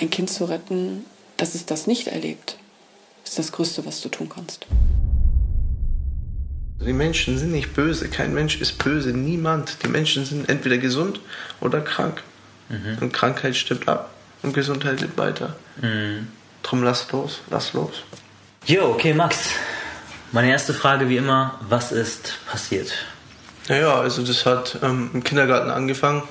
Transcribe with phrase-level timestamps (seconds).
[0.00, 1.04] ein Kind zu retten,
[1.36, 2.56] dass es das nicht erlebt,
[3.24, 4.66] ist das Größte, was du tun kannst.
[6.80, 8.08] Die Menschen sind nicht böse.
[8.08, 9.10] Kein Mensch ist böse.
[9.10, 9.82] Niemand.
[9.82, 11.20] Die Menschen sind entweder gesund
[11.60, 12.22] oder krank.
[12.68, 12.98] Mhm.
[13.00, 14.10] Und Krankheit stirbt ab
[14.42, 15.56] und Gesundheit lebt weiter.
[15.82, 16.28] Mhm.
[16.62, 18.04] Drum lass los, lass los.
[18.66, 19.50] Jo, okay, Max.
[20.30, 22.92] Meine erste Frage wie immer: Was ist passiert?
[23.68, 26.22] Naja, also das hat ähm, im Kindergarten angefangen,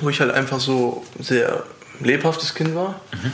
[0.00, 1.64] wo ich halt einfach so sehr
[2.00, 3.00] lebhaftes Kind war.
[3.12, 3.32] Mhm.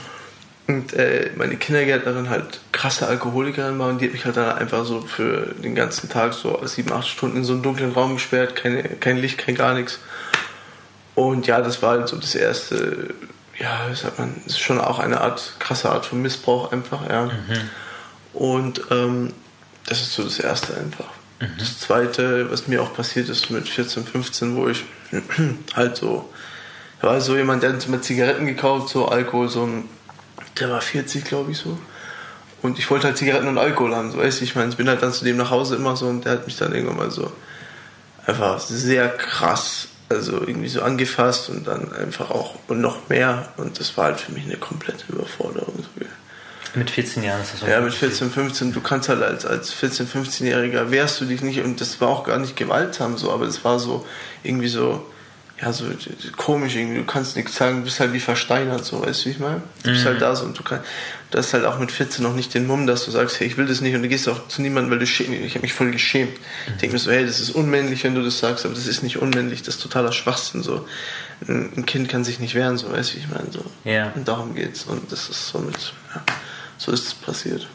[0.68, 4.84] Und äh, meine Kindergärtnerin halt krasse Alkoholikerin war und die hat mich halt dann einfach
[4.84, 8.54] so für den ganzen Tag so sieben, acht Stunden in so einen dunklen Raum gesperrt,
[8.54, 9.98] keine, kein Licht, kein gar nichts.
[11.16, 13.14] Und ja, das war halt so das erste,
[13.58, 17.26] ja, wie sagt man, ist schon auch eine Art, krasse Art von Missbrauch einfach, ja.
[17.26, 17.70] Mhm.
[18.32, 19.32] Und ähm,
[19.86, 21.08] das ist so das erste einfach.
[21.40, 21.58] Mhm.
[21.58, 24.84] Das zweite, was mir auch passiert ist mit 14, 15, wo ich
[25.74, 26.30] halt so,
[27.00, 29.84] da war so jemand, der hat mir Zigaretten gekauft, so Alkohol, so ein
[30.58, 31.78] der war 40, glaube ich, so.
[32.62, 34.44] Und ich wollte halt Zigaretten und Alkohol haben, so weißt du.
[34.44, 36.46] Ich meine, ich bin halt dann zu dem nach Hause immer so und der hat
[36.46, 37.32] mich dann irgendwann mal so
[38.26, 43.48] einfach sehr krass, also irgendwie so angefasst und dann einfach auch und noch mehr.
[43.56, 45.74] Und das war halt für mich eine komplette Überforderung.
[45.78, 46.06] So.
[46.74, 48.72] Mit 14 Jahren ist das auch Ja, mit 14, 15.
[48.72, 52.24] Du kannst halt als, als 14, 15-Jähriger wehrst du dich nicht und das war auch
[52.24, 54.06] gar nicht gewaltsam so, aber es war so
[54.44, 55.09] irgendwie so
[55.62, 55.84] ja, so
[56.36, 56.96] komisch irgendwie.
[56.96, 59.62] Du kannst nichts sagen, du bist halt wie versteinert, so, weißt du, wie ich meine?
[59.82, 60.20] Du bist halt mhm.
[60.20, 60.86] da so und du kannst,
[61.30, 63.58] du hast halt auch mit 14 noch nicht den Mumm, dass du sagst, hey, ich
[63.58, 65.32] will das nicht und du gehst auch zu niemandem, weil du schämst.
[65.32, 66.32] Ich habe mich voll geschämt.
[66.66, 69.02] Ich denke mir so, hey, das ist unmännlich, wenn du das sagst, aber das ist
[69.02, 70.86] nicht unmännlich, das ist totaler Schwachsinn, so.
[71.46, 73.64] Ein Kind kann sich nicht wehren, so, weißt du, wie ich meine, so.
[73.84, 74.12] Ja.
[74.14, 76.22] Und darum geht's und das ist somit, ja,
[76.78, 77.68] so ist es passiert.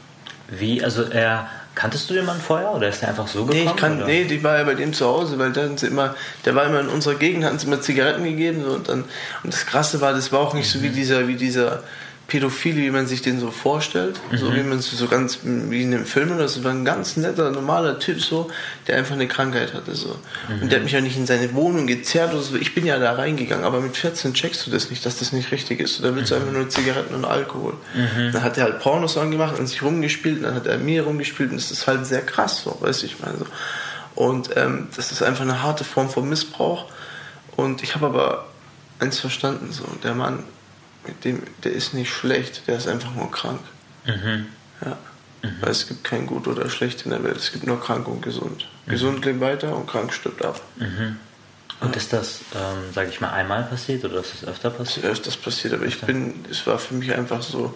[0.49, 3.66] Wie, also er Kanntest du den Mann vorher oder ist der einfach so gekommen?
[3.66, 6.16] Nee, ich kann, nee, die war ja bei dem zu Hause, weil dann sie immer,
[6.45, 9.04] der war immer in unserer Gegend, hatten sie immer Zigaretten gegeben so, und dann
[9.44, 10.80] und das Krasse war, das war auch nicht mhm.
[10.80, 10.94] so wie mhm.
[10.94, 11.83] dieser, wie dieser
[12.27, 14.37] Pädophile, wie man sich den so vorstellt, mhm.
[14.37, 17.52] so wie man es so ganz wie in den Filmen, das war ein ganz netter,
[17.52, 18.49] normaler Typ so,
[18.87, 20.17] der einfach eine Krankheit hatte so.
[20.49, 20.63] Mhm.
[20.63, 22.55] Und der hat mich ja nicht in seine Wohnung gezerrt oder so.
[22.55, 25.52] Ich bin ja da reingegangen, aber mit 14 checkst du das nicht, dass das nicht
[25.52, 26.03] richtig ist.
[26.03, 26.41] Da willst du mhm.
[26.41, 27.73] einfach nur Zigaretten und Alkohol.
[27.93, 28.31] Mhm.
[28.31, 31.52] Dann hat er halt Pornos angemacht und sich rumgespielt, und dann hat er mir rumgespielt
[31.52, 33.45] und das ist halt sehr krass so, weißt du, ich meine so.
[34.15, 36.86] Und ähm, das ist einfach eine harte Form von Missbrauch.
[37.55, 38.45] Und ich habe aber
[38.99, 40.39] eins verstanden, so, der Mann
[41.23, 43.61] dem, der ist nicht schlecht, der ist einfach nur krank.
[44.05, 44.48] Mhm.
[44.83, 44.98] Ja.
[45.42, 45.58] Mhm.
[45.61, 48.21] Weil es gibt kein Gut oder Schlecht in der Welt, es gibt nur krank und
[48.21, 48.67] gesund.
[48.86, 48.92] Mhm.
[48.92, 50.61] Gesund lebt weiter und krank stirbt ab.
[50.77, 51.17] Mhm.
[51.82, 51.98] Und ja.
[51.98, 55.05] ist das, ähm, sage ich mal, einmal passiert oder ist das öfter passiert?
[55.05, 57.76] Es ist öfters passiert, aber ich bin, es war für mich einfach so,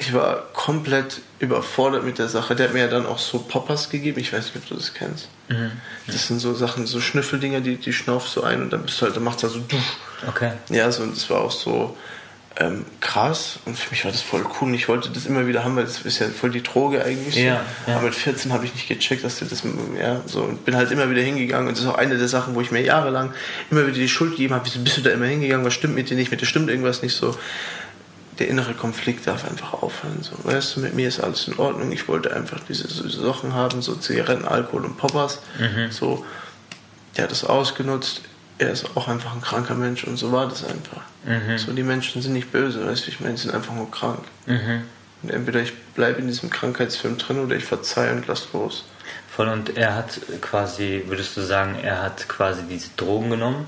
[0.00, 2.56] ich war komplett überfordert mit der Sache.
[2.56, 4.18] Der hat mir ja dann auch so Poppers gegeben.
[4.18, 5.28] Ich weiß nicht, ob du das kennst.
[5.48, 5.72] Mhm.
[6.06, 9.06] Das sind so Sachen, so Schnüffeldinger, die, die schnaufst so ein und dann bist du
[9.06, 9.62] halt, dann macht er so.
[10.26, 10.52] Okay.
[10.70, 11.96] Ja, so, und das war auch so
[12.56, 15.64] ähm, krass und für mich war das voll cool und ich wollte das immer wieder
[15.64, 17.36] haben, weil das ist ja voll die Droge eigentlich.
[17.36, 17.96] Ja, ja.
[17.96, 19.62] Aber mit 14 habe ich nicht gecheckt, dass du das,
[19.98, 22.54] ja, so und bin halt immer wieder hingegangen und das ist auch eine der Sachen,
[22.56, 23.32] wo ich mir jahrelang
[23.70, 26.10] immer wieder die Schuld gegeben habe, wieso bist du da immer hingegangen, was stimmt mit
[26.10, 27.36] dir nicht, mit dir stimmt irgendwas nicht so.
[28.40, 30.22] Der innere Konflikt darf einfach aufhören.
[30.22, 30.32] So.
[30.44, 31.92] Weißt du, mit mir ist alles in Ordnung.
[31.92, 35.40] Ich wollte einfach diese, diese Sachen haben, so Zigaretten, Alkohol und Poppers.
[35.58, 35.90] Mhm.
[35.90, 36.24] So,
[37.16, 38.22] der hat das ausgenutzt
[38.60, 41.02] er ist auch einfach ein kranker Mensch und so war das einfach.
[41.24, 41.56] Mhm.
[41.56, 44.20] So, die Menschen sind nicht böse, weißt du, ich meine, sie sind einfach nur krank.
[44.46, 44.82] Mhm.
[45.22, 48.84] Und entweder ich bleibe in diesem Krankheitsfilm drin oder ich verzeihe und lass los.
[49.34, 53.66] Voll, und er hat quasi, würdest du sagen, er hat quasi diese Drogen genommen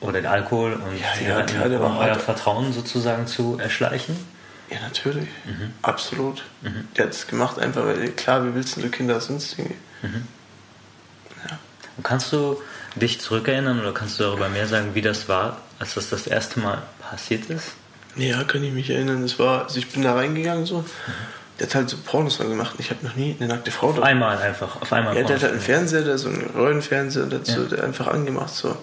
[0.00, 4.16] oder den Alkohol und ja, ja, um euer Vertrauen sozusagen zu erschleichen?
[4.70, 5.28] Ja, natürlich.
[5.44, 5.74] Mhm.
[5.82, 6.42] Absolut.
[6.62, 6.88] Mhm.
[6.96, 9.76] Der hat es gemacht, einfach weil, klar, wie willst du Kinder sonst irgendwie?
[10.00, 10.26] Mhm.
[11.46, 11.58] Ja.
[11.98, 12.56] Und kannst du
[12.96, 16.60] dich zurückerinnern oder kannst du darüber mehr sagen, wie das war, als das das erste
[16.60, 17.72] Mal passiert ist?
[18.16, 19.22] Ja, kann ich mich erinnern.
[19.22, 20.80] Es war, also ich bin da reingegangen so.
[20.80, 20.84] Mhm.
[21.58, 22.74] Der hat halt so Pornos gemacht.
[22.78, 24.02] Ich habe noch nie eine nackte Frau da.
[24.02, 25.16] Einmal einfach, auf einmal.
[25.16, 27.68] Ja, der hat halt einen Fernseher, der so einen Röhrenfernseher und dazu, ja.
[27.68, 28.76] der einfach angemacht so.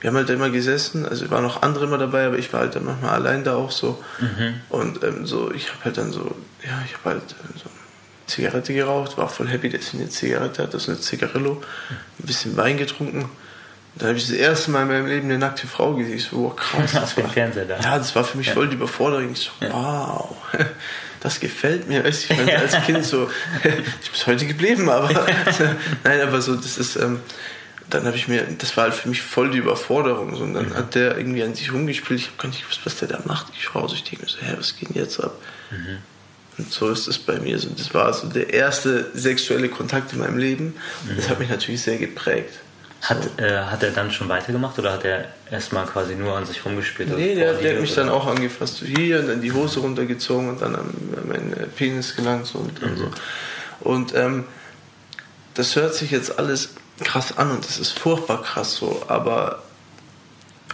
[0.00, 2.74] Wir haben halt immer gesessen, also waren noch andere immer dabei, aber ich war halt
[2.74, 4.02] dann manchmal allein da auch so.
[4.20, 4.54] Mhm.
[4.68, 6.34] Und ähm, so, ich habe halt dann so,
[6.64, 7.70] ja, ich habe halt äh, so
[8.32, 11.62] Zigarette geraucht, war voll happy, dass ich eine Zigarette hatte, das ist eine Zigarillo,
[12.18, 13.28] ein bisschen Wein getrunken.
[13.94, 16.16] Da habe ich das erste Mal in meinem Leben eine nackte Frau gesehen.
[16.16, 16.92] Ich so, wow, krass.
[16.92, 17.78] Das war, Fernseher da.
[17.78, 18.54] Ja, das war für mich ja.
[18.54, 19.32] voll die Überforderung.
[19.32, 20.34] Ich so, wow,
[21.20, 22.02] das gefällt mir.
[22.02, 23.30] Weißt ich meine, als Kind so,
[23.64, 25.26] ich bin heute geblieben, aber
[26.04, 27.20] nein, aber so, das ist, ähm,
[27.90, 30.34] dann habe ich mir, das war halt für mich voll die Überforderung.
[30.36, 30.74] So, und dann mhm.
[30.74, 32.20] hat der irgendwie an sich rumgespielt.
[32.20, 33.48] Ich habe gar nicht gewusst, was der da macht.
[33.54, 35.34] Ich schaue so, ich denke mir so, hä, was geht denn jetzt ab?
[35.70, 35.98] Mhm.
[36.62, 37.58] Und so ist es bei mir.
[37.58, 40.74] So, das war so der erste sexuelle Kontakt in meinem Leben.
[41.08, 42.54] Und das hat mich natürlich sehr geprägt.
[43.02, 43.42] Hat, so.
[43.42, 47.08] äh, hat er dann schon weitergemacht oder hat er erstmal quasi nur an sich rumgespielt?
[47.16, 48.04] Nee, der, der hat mich oder?
[48.04, 50.94] dann auch angefasst, so hier und dann die Hose runtergezogen und dann an
[51.26, 52.96] meinen Penis gelangt so und, mhm.
[52.96, 53.10] so.
[53.80, 54.44] Und ähm,
[55.54, 59.62] das hört sich jetzt alles krass an und das ist furchtbar krass so, aber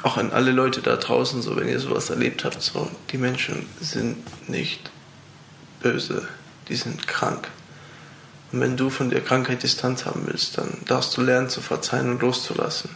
[0.03, 3.67] auch an alle Leute da draußen, so wenn ihr sowas erlebt habt, so die Menschen
[3.81, 4.19] sind
[4.51, 4.91] nicht
[5.81, 6.27] böse,
[6.69, 7.49] die sind krank.
[8.53, 12.11] Und wenn du von der Krankheit Distanz haben willst, dann darfst du lernen zu verzeihen
[12.11, 12.91] und loszulassen.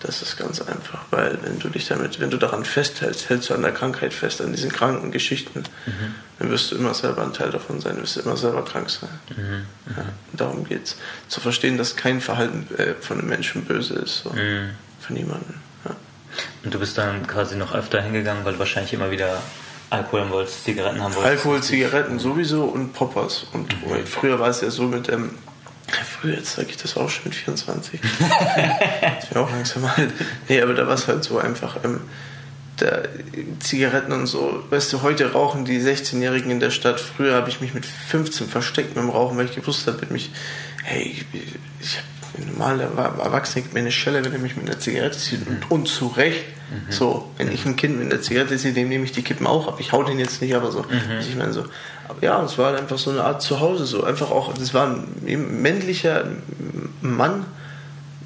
[0.00, 3.54] Das ist ganz einfach, weil wenn du dich damit, wenn du daran festhältst, hältst du
[3.54, 6.14] an der Krankheit fest, an diesen kranken Geschichten, mhm.
[6.38, 9.08] dann wirst du immer selber ein Teil davon sein, wirst du immer selber krank sein.
[9.34, 9.42] Mhm.
[9.42, 9.66] Mhm.
[9.96, 10.04] Ja,
[10.34, 10.96] darum geht es.
[11.28, 14.24] Zu verstehen, dass kein Verhalten äh, von einem Menschen böse ist.
[14.24, 14.30] So.
[14.34, 14.72] Mhm.
[15.00, 15.54] Von niemandem.
[15.86, 15.96] Ja.
[16.64, 19.40] Und du bist dann quasi noch öfter hingegangen, weil du wahrscheinlich immer wieder
[19.90, 21.32] Alkohol haben wolltest, Zigaretten haben wolltest?
[21.32, 23.46] Alkohol, Zigaretten sowieso und Poppers.
[23.52, 24.06] Und mhm.
[24.06, 25.14] früher war es ja so mit dem.
[25.22, 25.30] Ähm,
[26.20, 28.00] früher, jetzt sage ich das auch schon mit 24.
[28.02, 30.12] ich bin auch langsam alt.
[30.48, 31.76] Nee, aber da war es halt so einfach.
[31.84, 32.00] Ähm,
[32.80, 33.08] der
[33.60, 37.00] Zigaretten und so, weißt du, heute rauchen die 16-Jährigen in der Stadt.
[37.00, 40.30] Früher habe ich mich mit 15 versteckt mit dem Rauchen, weil ich gewusst habe, mich,
[40.82, 41.24] hey, ich,
[41.80, 45.18] ich habe normal, der Erwachsene gibt mir eine Schelle, wenn er mich mit einer Zigarette
[45.18, 45.46] sieht.
[45.46, 46.44] Und, und zu Recht.
[46.74, 46.92] Mhm.
[46.92, 49.68] So, wenn ich ein Kind mit einer Zigarette sehe, dem nehme ich die Kippen auch
[49.68, 49.76] ab.
[49.78, 50.80] Ich hau den jetzt nicht, aber so.
[50.80, 51.20] Mhm.
[51.20, 51.64] Ich meine so.
[52.08, 53.86] Aber ja, es war halt einfach so eine Art Zuhause.
[53.86, 56.24] So einfach auch, das war ein männlicher
[57.00, 57.44] Mann.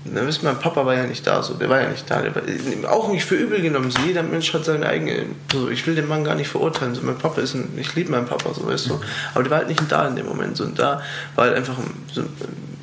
[0.04, 2.22] Da wisst mein Papa war ja nicht da, so, der war ja nicht da.
[2.22, 3.90] Der war auch nicht für übel genommen.
[3.90, 5.26] So, jeder Mensch hat seine eigene.
[5.52, 6.94] So, ich will den Mann gar nicht verurteilen.
[6.94, 8.94] So, mein Papa ist ein, ich liebe meinen Papa, so weißt du.
[8.94, 9.00] Mhm.
[9.34, 10.56] Aber der war halt nicht da in dem Moment.
[10.56, 11.02] So, und da
[11.34, 11.76] war halt einfach
[12.12, 12.22] so,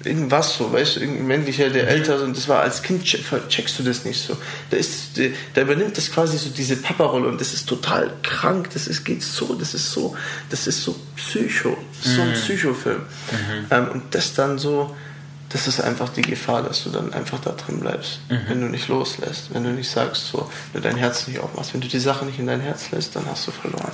[0.06, 3.80] irgendwas so, weißt du, irgendein männlicher, der älter ist und das war als Kind checkst
[3.80, 4.38] du das nicht so.
[4.69, 5.19] Da ist,
[5.54, 9.24] da übernimmt das quasi so diese Papa-Rolle und das ist total krank, das ist, geht
[9.24, 10.16] so, das ist so,
[10.50, 12.34] das ist so Psycho, so ein mhm.
[12.34, 13.00] Psychofilm.
[13.00, 13.66] Mhm.
[13.72, 14.96] Ähm, und das dann so,
[15.50, 18.40] das ist einfach die Gefahr, dass du dann einfach da drin bleibst, mhm.
[18.48, 21.74] wenn du nicht loslässt, wenn du nicht sagst so, wenn du dein Herz nicht aufmachst,
[21.74, 23.92] wenn du die Sache nicht in dein Herz lässt, dann hast du verloren.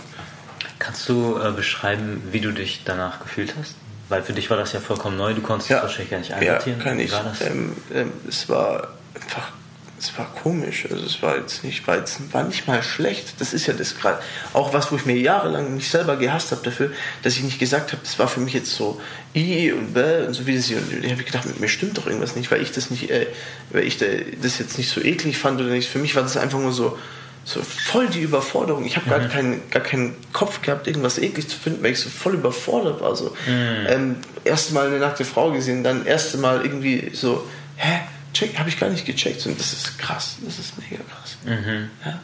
[0.79, 3.75] Kannst du äh, beschreiben, wie du dich danach gefühlt hast?
[4.11, 6.33] Weil für dich war das ja vollkommen neu, du konntest ja, es wahrscheinlich gar nicht
[6.33, 6.79] einsortieren.
[6.79, 7.13] Ja, kann ich.
[7.13, 9.53] War ähm, ähm, es war einfach,
[9.97, 10.85] es war komisch.
[10.91, 13.39] Also es war jetzt nicht, war, jetzt, war nicht mal schlecht.
[13.39, 14.19] Das ist ja das gerade,
[14.51, 16.91] auch was, wo ich mir jahrelang mich selber gehasst habe dafür,
[17.23, 18.99] dass ich nicht gesagt habe, das war für mich jetzt so
[19.33, 20.79] i und bäh und so wie das hier.
[20.79, 23.27] Und ich habe gedacht, mit mir stimmt doch irgendwas nicht, weil ich das nicht, äh,
[23.69, 25.89] weil ich das jetzt nicht so eklig fand oder nicht.
[25.89, 26.99] Für mich war das einfach nur so,
[27.43, 28.85] so voll die Überforderung.
[28.85, 29.09] Ich habe mhm.
[29.09, 33.01] gar, keinen, gar keinen Kopf gehabt, irgendwas eklig zu finden, weil ich so voll überfordert
[33.01, 33.15] war.
[33.15, 33.35] So.
[33.47, 33.87] Mhm.
[33.87, 37.47] Ähm, erste Mal eine nackte Frau gesehen, dann erste Mal irgendwie so,
[37.77, 38.01] hä?
[38.33, 39.45] Check, habe ich gar nicht gecheckt.
[39.45, 41.37] Und das ist krass, das ist mega krass.
[41.43, 41.89] Mhm.
[42.05, 42.19] Ja?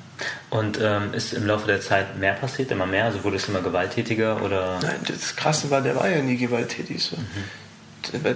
[0.50, 3.06] Und ähm, ist im Laufe der Zeit mehr passiert, immer mehr?
[3.06, 4.80] Also wurde es immer gewalttätiger oder?
[4.82, 7.04] Nein, das Krasse war, der war ja nie gewalttätig.
[7.04, 7.18] So.
[7.18, 8.36] Mhm.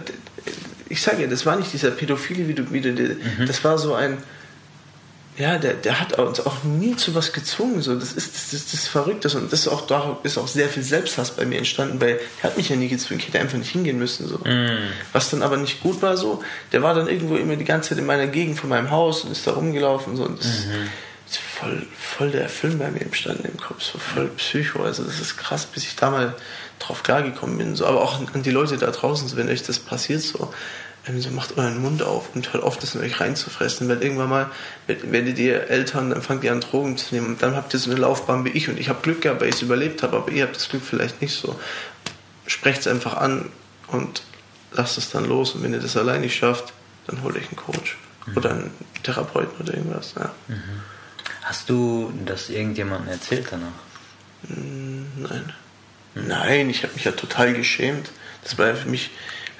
[0.89, 3.45] Ich sage ja, das war nicht dieser Pädophile, wie du, wie du mhm.
[3.47, 4.17] das war so ein,
[5.37, 7.81] ja, der, der hat uns auch nie zu was gezwungen.
[7.81, 7.95] So.
[7.95, 9.29] Das ist das, das, das Verrückte.
[9.37, 12.49] Und das ist auch, da ist auch sehr viel Selbsthass bei mir entstanden, weil der
[12.49, 13.21] hat mich ja nie gezwungen.
[13.21, 14.27] Ich hätte einfach nicht hingehen müssen.
[14.27, 14.37] So.
[14.39, 14.77] Mm.
[15.13, 16.43] Was dann aber nicht gut war, so,
[16.73, 19.31] der war dann irgendwo immer die ganze Zeit in meiner Gegend von meinem Haus und
[19.31, 20.17] ist da rumgelaufen.
[20.17, 20.25] So.
[20.25, 20.89] Und das mhm.
[21.29, 23.81] ist voll, voll der Film bei mir entstanden im Kopf.
[23.81, 24.83] So voll Psycho.
[24.83, 26.35] Also das ist krass, bis ich da mal
[26.79, 27.77] drauf klargekommen bin.
[27.77, 27.85] So.
[27.85, 30.53] Aber auch an die Leute da draußen, so, wenn euch das passiert, so
[31.05, 34.51] so macht euren Mund auf und hört auf, das in euch reinzufressen, weil irgendwann mal
[34.85, 37.89] werdet ihr Eltern, dann fangt ihr an Drogen zu nehmen und dann habt ihr so
[37.89, 40.31] eine Laufbahn wie ich und ich habe Glück gehabt, weil ich es überlebt habe, aber
[40.31, 41.59] ihr habt das Glück vielleicht nicht so.
[42.45, 43.49] Sprecht es einfach an
[43.87, 44.21] und
[44.71, 46.71] lasst es dann los und wenn ihr das allein nicht schafft,
[47.07, 48.37] dann holt euch einen Coach mhm.
[48.37, 50.13] oder einen Therapeuten oder irgendwas.
[50.15, 50.31] Ja.
[50.47, 50.61] Mhm.
[51.41, 53.67] Hast du das irgendjemandem erzählt danach?
[54.47, 55.53] Hm, nein.
[56.13, 56.27] Mhm.
[56.27, 58.11] Nein, ich habe mich ja total geschämt.
[58.43, 59.11] Das war für mich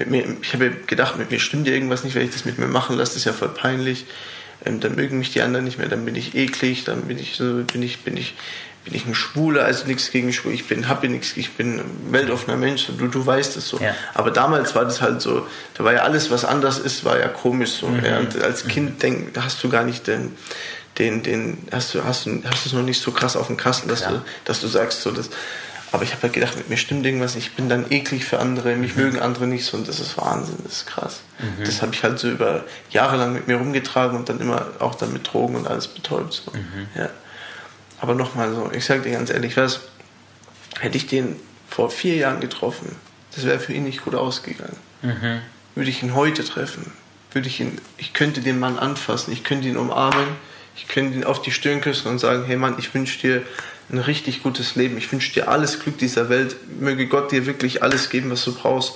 [0.10, 2.68] mir, ich habe gedacht, mit mir stimmt ja irgendwas nicht, wenn ich das mit mir
[2.68, 4.06] machen lasse, das ist ja voll peinlich.
[4.66, 7.36] Ähm, dann mögen mich die anderen nicht mehr, dann bin ich eklig, dann bin ich
[7.36, 8.36] so, bin ich, bin ich,
[8.84, 11.84] bin ich ein Schwuler, also nichts gegen Schwule, ich bin, habe nichts, ich bin ein
[12.12, 13.80] weltoffener Mensch, du, du weißt es so.
[13.80, 13.96] Ja.
[14.14, 17.28] Aber damals war das halt so, da war ja alles, was anders ist, war ja
[17.28, 17.88] komisch so.
[17.88, 18.06] Mhm.
[18.06, 20.36] Ja, und als Kind denk, hast du gar nicht den,
[21.00, 23.90] den, den, hast du, hast du, hast es noch nicht so krass auf dem Kasten,
[23.90, 24.12] dass ja.
[24.12, 25.30] du, dass du sagst so, das,
[25.92, 28.76] aber ich habe halt gedacht, mit mir stimmt irgendwas, ich bin dann eklig für andere,
[28.76, 29.04] mich mhm.
[29.04, 31.22] mögen andere nicht so und das ist Wahnsinn, das ist krass.
[31.40, 31.66] Mhm.
[31.66, 34.96] Das habe ich halt so über Jahre lang mit mir rumgetragen und dann immer auch
[34.96, 36.34] dann mit Drogen und alles betäubt.
[36.34, 36.52] So.
[36.52, 36.88] Mhm.
[36.96, 37.10] Ja.
[38.00, 39.82] Aber nochmal so, ich sage dir ganz ehrlich, was,
[40.80, 41.36] hätte ich den
[41.70, 42.96] vor vier Jahren getroffen,
[43.36, 44.78] das wäre für ihn nicht gut ausgegangen.
[45.02, 45.42] Mhm.
[45.76, 46.92] Würde ich ihn heute treffen,
[47.32, 50.28] würde ich ihn, ich könnte den Mann anfassen, ich könnte ihn umarmen,
[50.76, 53.44] ich könnte ihn auf die Stirn küssen und sagen, hey Mann, ich wünsche dir
[53.92, 54.98] ein richtig gutes Leben.
[54.98, 56.56] Ich wünsche dir alles Glück dieser Welt.
[56.80, 58.94] Möge Gott dir wirklich alles geben, was du brauchst.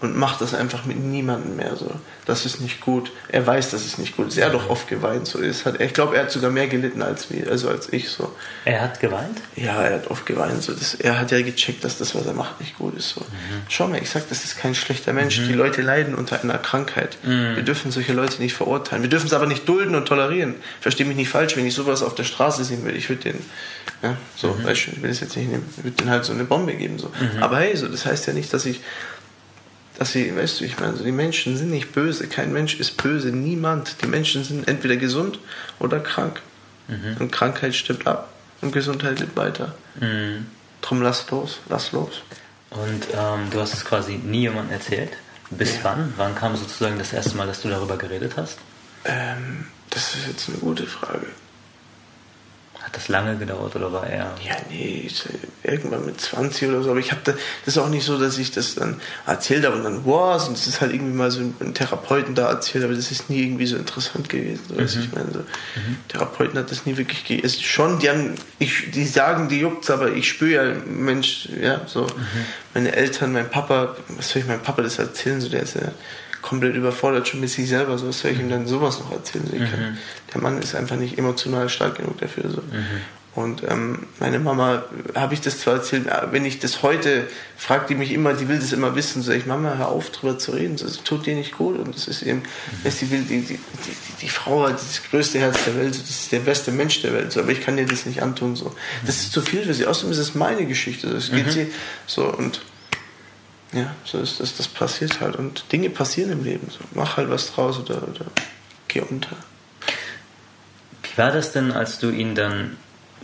[0.00, 1.90] Und macht das einfach mit niemandem mehr so.
[2.24, 3.10] Das ist nicht gut.
[3.28, 4.36] Er weiß, das ist nicht gut.
[4.36, 5.26] Er hat doch oft geweint.
[5.26, 5.40] So.
[5.40, 8.10] Es hat, ich glaube, er hat sogar mehr gelitten als, wir, also als ich.
[8.10, 8.32] So.
[8.64, 9.40] Er hat geweint?
[9.56, 10.62] Ja, er hat oft geweint.
[10.62, 10.72] So.
[10.72, 13.10] Das, er hat ja gecheckt, dass das, was er macht, nicht gut ist.
[13.10, 13.22] So.
[13.22, 13.62] Mhm.
[13.68, 15.40] Schau mal, ich sag, das ist kein schlechter Mensch.
[15.40, 15.48] Mhm.
[15.48, 17.18] Die Leute leiden unter einer Krankheit.
[17.24, 17.56] Mhm.
[17.56, 19.02] Wir dürfen solche Leute nicht verurteilen.
[19.02, 20.56] Wir dürfen es aber nicht dulden und tolerieren.
[20.80, 22.98] Verstehe mich nicht falsch, wenn ich sowas auf der Straße sehen würde.
[22.98, 23.38] Ich würde den,
[24.02, 24.64] ja, so, mhm.
[24.64, 25.64] weißt du, ich will das jetzt nicht nehmen.
[25.76, 26.98] Ich würde den halt so eine Bombe geben.
[26.98, 27.08] So.
[27.08, 27.42] Mhm.
[27.42, 28.80] Aber hey, so, das heißt ja nicht, dass ich
[29.98, 33.02] dass sie, weißt du, ich meine, so die Menschen sind nicht böse, kein Mensch ist
[33.02, 34.00] böse, niemand.
[34.02, 35.40] Die Menschen sind entweder gesund
[35.80, 36.40] oder krank.
[36.86, 37.16] Mhm.
[37.18, 39.74] Und Krankheit stirbt ab und Gesundheit lebt weiter.
[40.00, 40.46] Mhm.
[40.80, 42.22] Drum lass los, lass los.
[42.70, 45.10] Und ähm, du hast es quasi nie jemandem erzählt?
[45.50, 45.80] Bis ja.
[45.84, 46.14] wann?
[46.16, 48.58] Wann kam sozusagen das erste Mal, dass du darüber geredet hast?
[49.04, 51.26] Ähm, das ist jetzt eine gute Frage.
[52.88, 54.34] Hat das lange gedauert oder war er?
[54.42, 55.06] Ja, nee,
[55.62, 56.90] irgendwann mit 20 oder so.
[56.92, 59.76] Aber ich habe da, das ist auch nicht so, dass ich das dann erzählt habe
[59.76, 62.94] und dann, wow, und das ist halt irgendwie mal so ein Therapeuten da erzählt, aber
[62.94, 64.62] das ist nie irgendwie so interessant gewesen.
[64.74, 64.84] Mhm.
[64.84, 65.98] Ich meine, so, mhm.
[66.08, 67.46] Therapeuten hat das nie wirklich gegeben.
[67.60, 72.04] Schon, die haben, ich, die sagen, die juckt's, aber ich spüre ja, Mensch, ja, so,
[72.04, 72.08] mhm.
[72.72, 75.42] meine Eltern, mein Papa, was soll ich meinem Papa das erzählen?
[75.42, 75.92] So, der ist ja
[76.48, 77.98] komplett überfordert schon mit sich selber.
[77.98, 79.46] So was soll ich ihm dann sowas noch erzählen?
[79.46, 79.98] So, mhm.
[80.32, 82.50] der Mann ist einfach nicht emotional stark genug dafür.
[82.50, 82.62] So.
[82.62, 83.02] Mhm.
[83.34, 84.82] Und ähm, meine Mama,
[85.14, 88.58] habe ich das zwar erzählt, wenn ich das heute, fragt die mich immer, die will
[88.58, 91.56] das immer wissen, so ich, Mama, hör auf drüber zu reden, das tut dir nicht
[91.56, 91.78] gut.
[91.78, 92.90] Und das ist eben, mhm.
[93.00, 93.58] die, will, die, die,
[94.22, 97.30] die, Frau hat das größte Herz der Welt, das ist der beste Mensch der Welt,
[97.30, 98.56] so, aber ich kann dir das nicht antun.
[98.56, 98.74] So.
[99.06, 99.86] Das ist zu viel für sie.
[99.86, 101.08] Außerdem ist es meine Geschichte.
[101.08, 101.50] Das geht mhm.
[101.50, 101.66] sie
[102.06, 102.60] so und
[103.72, 105.36] ja, so ist das, das passiert halt.
[105.36, 106.68] Und Dinge passieren im Leben.
[106.70, 106.78] So.
[106.92, 108.26] Mach halt was draus oder, oder
[108.88, 109.36] geh unter.
[111.02, 112.76] Wie war das denn, als du ihn dann,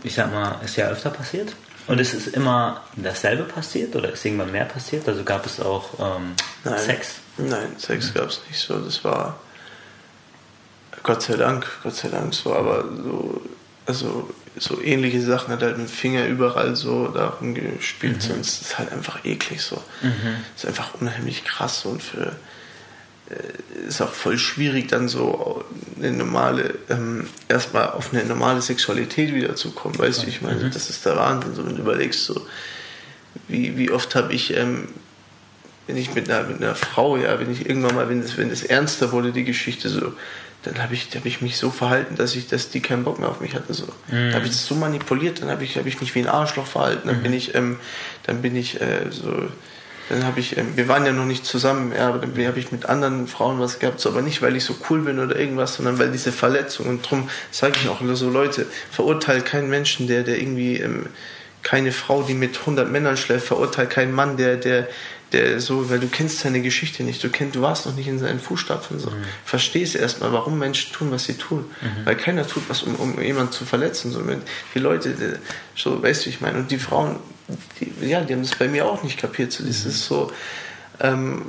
[0.03, 1.55] ich sag mal, ist ja öfter passiert?
[1.87, 5.07] Und ist es immer dasselbe passiert oder ist irgendwann mehr passiert?
[5.07, 6.33] Also gab es auch ähm,
[6.63, 6.79] Nein.
[6.79, 7.15] Sex?
[7.37, 8.13] Nein, Sex mhm.
[8.15, 8.79] gab es nicht so.
[8.79, 9.39] Das war
[11.03, 13.41] Gott sei Dank, Gott sei Dank so, aber so,
[13.85, 18.21] also so ähnliche Sachen hat halt mit dem Finger überall so darum gespielt, mhm.
[18.21, 19.81] sonst ist es halt einfach eklig so.
[20.01, 20.37] Mhm.
[20.55, 22.35] Ist einfach unheimlich krass und für
[23.29, 25.65] äh, ist auch voll schwierig dann so
[25.97, 30.71] eine normale ähm, erstmal auf eine normale Sexualität wiederzukommen, weißt du, ich meine, mhm.
[30.71, 32.45] das ist der Wahnsinn, so wenn du überlegst so
[33.47, 34.87] wie, wie oft habe ich ähm,
[35.87, 38.49] wenn ich mit einer, mit einer Frau, ja, wenn ich irgendwann mal, wenn das, wenn
[38.49, 40.13] das ernster wurde, die Geschichte so,
[40.65, 43.29] dann habe ich, hab ich mich so verhalten, dass ich, dass die keinen Bock mehr
[43.29, 43.73] auf mich hatte.
[43.73, 43.85] So.
[43.85, 44.11] Mhm.
[44.11, 46.67] Dann habe ich das so manipuliert, dann habe ich, hab ich mich wie ein Arschloch
[46.67, 47.23] verhalten, dann mhm.
[47.23, 47.77] bin ich, ähm,
[48.23, 49.47] dann bin ich äh, so,
[50.09, 52.71] dann habe ich, ähm, wir waren ja noch nicht zusammen, ja, aber dann habe ich
[52.71, 55.75] mit anderen Frauen was gehabt, so, aber nicht, weil ich so cool bin oder irgendwas,
[55.75, 60.23] sondern weil diese Verletzung und darum sage ich auch so, Leute, verurteilt keinen Menschen, der,
[60.23, 61.07] der irgendwie, ähm,
[61.63, 64.87] keine Frau, die mit 100 Männern schläft, verurteilt keinen Mann, der, der,
[65.31, 68.19] der so, weil du kennst seine Geschichte nicht, du kennst, du warst noch nicht in
[68.19, 69.09] seinen Fußstapfen so.
[69.09, 69.23] Mhm.
[69.43, 71.65] Verstehst erstmal, warum Menschen tun, was sie tun.
[71.81, 72.05] Mhm.
[72.05, 74.11] Weil keiner tut was, um, um jemanden zu verletzen.
[74.11, 74.21] So.
[74.73, 75.33] Die Leute, die,
[75.79, 77.17] so, weißt du, ich meine, und die Frauen,
[77.79, 79.51] die, ja, die haben das bei mir auch nicht kapiert.
[79.51, 79.89] So, das mhm.
[79.89, 80.31] ist so,
[81.01, 81.43] ähm,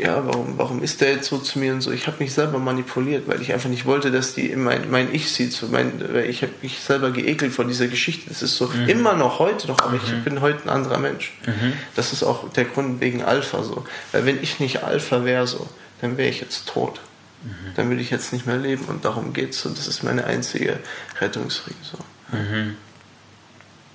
[0.00, 1.92] ja, warum, warum ist der jetzt so zu mir und so?
[1.92, 5.32] Ich habe mich selber manipuliert, weil ich einfach nicht wollte, dass die mein, mein Ich
[5.32, 5.52] sieht.
[5.52, 5.92] So mein,
[6.26, 8.28] ich habe mich selber geekelt vor dieser Geschichte.
[8.28, 8.88] Das ist so mhm.
[8.88, 10.00] immer noch heute noch, aber mhm.
[10.04, 11.32] ich bin heute ein anderer Mensch.
[11.46, 11.74] Mhm.
[11.96, 13.84] Das ist auch der Grund wegen Alpha so.
[14.12, 15.68] Weil wenn ich nicht Alpha wäre so,
[16.00, 17.00] dann wäre ich jetzt tot.
[17.42, 17.74] Mhm.
[17.76, 19.68] Dann würde ich jetzt nicht mehr leben und darum geht's so.
[19.68, 20.78] Das ist meine einzige
[21.20, 21.98] Rettungsring so.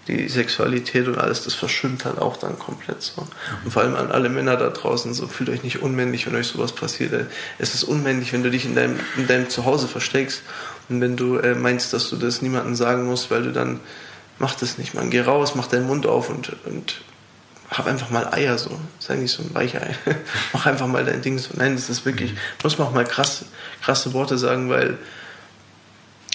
[0.07, 3.27] Mhm die Sexualität und alles, das verschwimmt halt auch dann komplett so.
[3.63, 6.47] Und vor allem an alle Männer da draußen, so fühlt euch nicht unmännlich, wenn euch
[6.47, 7.27] sowas passiert.
[7.57, 10.43] Es ist unmännlich, wenn du dich in deinem, in deinem Zuhause versteckst
[10.89, 13.79] und wenn du äh, meinst, dass du das niemandem sagen musst, weil du dann,
[14.37, 17.01] mach das nicht, man, geh raus, mach deinen Mund auf und, und
[17.71, 18.79] hab einfach mal Eier so.
[18.99, 19.95] Sei nicht so ein Weichei.
[20.53, 21.49] mach einfach mal dein Ding so.
[21.55, 23.45] Nein, das ist wirklich, muss man auch mal krass,
[23.81, 24.99] krasse Worte sagen, weil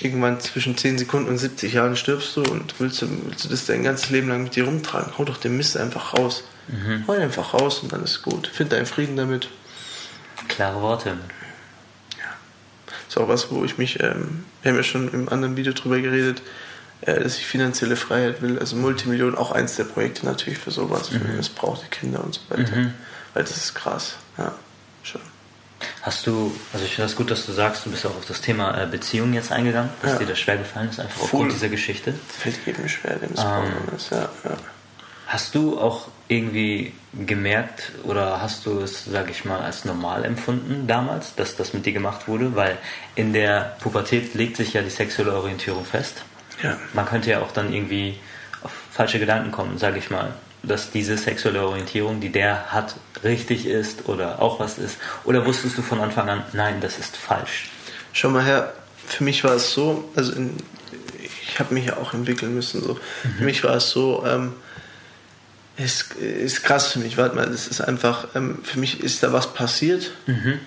[0.01, 3.67] irgendwann zwischen 10 Sekunden und 70 Jahren stirbst du und willst du, willst du das
[3.67, 5.19] dein ganzes Leben lang mit dir rumtragen.
[5.19, 6.45] Hau doch den Mist einfach raus.
[6.69, 7.05] Mhm.
[7.07, 8.47] Hau ihn einfach raus und dann ist gut.
[8.47, 9.49] Find deinen Frieden damit.
[10.49, 11.11] Klare Worte.
[12.19, 12.37] Ja.
[13.09, 16.01] Ist auch was, wo ich mich, ähm, wir haben ja schon im anderen Video drüber
[16.01, 16.43] geredet,
[17.03, 18.59] äh, dass ich finanzielle Freiheit will.
[18.59, 21.37] Also Multimillionen, auch eins der Projekte natürlich für sowas, für mhm.
[21.37, 22.75] missbrauchte Kinder und so weiter.
[22.75, 22.95] Mhm.
[23.35, 24.17] Weil das ist krass.
[24.39, 24.55] Ja,
[25.03, 25.21] schon.
[26.03, 28.41] Hast du, also ich finde das gut, dass du sagst, du bist auch auf das
[28.41, 30.19] Thema äh, Beziehung jetzt eingegangen, dass ja.
[30.19, 32.15] dir das schwer gefallen ist, einfach aufgrund dieser Geschichte.
[32.29, 34.57] Fällt jedem schwer, dem es ähm, ist, ja, ja.
[35.27, 40.89] Hast du auch irgendwie gemerkt oder hast du es, sage ich mal, als normal empfunden
[40.89, 42.57] damals, dass das mit dir gemacht wurde?
[42.57, 42.79] Weil
[43.15, 46.23] in der Pubertät legt sich ja die sexuelle Orientierung fest.
[46.63, 46.77] Ja.
[46.95, 48.19] Man könnte ja auch dann irgendwie
[48.63, 50.35] auf falsche Gedanken kommen, sage ich mal.
[50.63, 54.99] Dass diese sexuelle Orientierung, die der hat, richtig ist oder auch was ist?
[55.25, 57.71] Oder wusstest du von Anfang an, nein, das ist falsch?
[58.13, 58.73] Schau mal her,
[59.07, 60.57] für mich war es so, also in,
[61.43, 62.83] ich habe mich ja auch entwickeln müssen.
[62.83, 62.95] So.
[62.95, 63.35] Mhm.
[63.39, 64.55] Für mich war es so, ähm,
[65.77, 69.33] ist, ist krass für mich, warte mal, das ist einfach, ähm, für mich ist da
[69.33, 70.13] was passiert.
[70.27, 70.61] Mhm.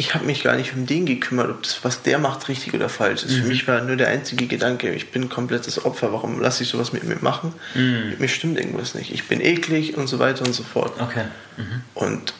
[0.00, 2.88] Ich habe mich gar nicht um den gekümmert, ob das, was der macht, richtig oder
[2.88, 3.32] falsch ist.
[3.32, 3.42] Mhm.
[3.42, 6.70] Für mich war nur der einzige Gedanke, ich bin ein komplettes Opfer, warum lasse ich
[6.70, 7.52] sowas mit mir machen?
[7.74, 8.08] Mhm.
[8.08, 9.12] Mit mir stimmt irgendwas nicht.
[9.12, 10.98] Ich bin eklig und so weiter und so fort.
[10.98, 11.24] Okay.
[11.58, 11.82] Mhm.
[11.92, 12.32] Und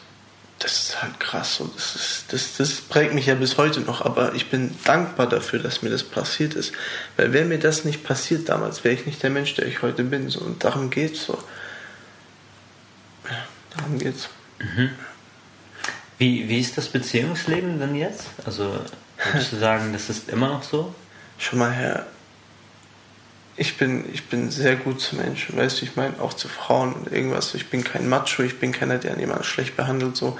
[0.57, 1.59] das ist halt krass.
[1.59, 4.03] Und das, ist, das, das prägt mich ja bis heute noch.
[4.03, 6.73] Aber ich bin dankbar dafür, dass mir das passiert ist.
[7.15, 10.03] Weil wäre mir das nicht passiert damals, wäre ich nicht der Mensch, der ich heute
[10.03, 10.31] bin.
[10.31, 10.39] So.
[10.39, 11.37] Und darum geht es so.
[13.29, 13.45] Ja,
[13.77, 14.29] darum geht's.
[14.57, 14.89] Mhm.
[16.21, 18.27] Wie, wie ist das Beziehungsleben denn jetzt?
[18.45, 18.71] Also
[19.31, 20.93] würdest du sagen, das ist immer noch so?
[21.39, 22.05] Schon mal her.
[23.57, 26.93] Ich bin, ich bin sehr gut zu Menschen, weißt du, ich meine, auch zu Frauen
[26.93, 27.55] und irgendwas.
[27.55, 30.37] Ich bin kein Macho, ich bin keiner, der jemanden schlecht behandelt, so.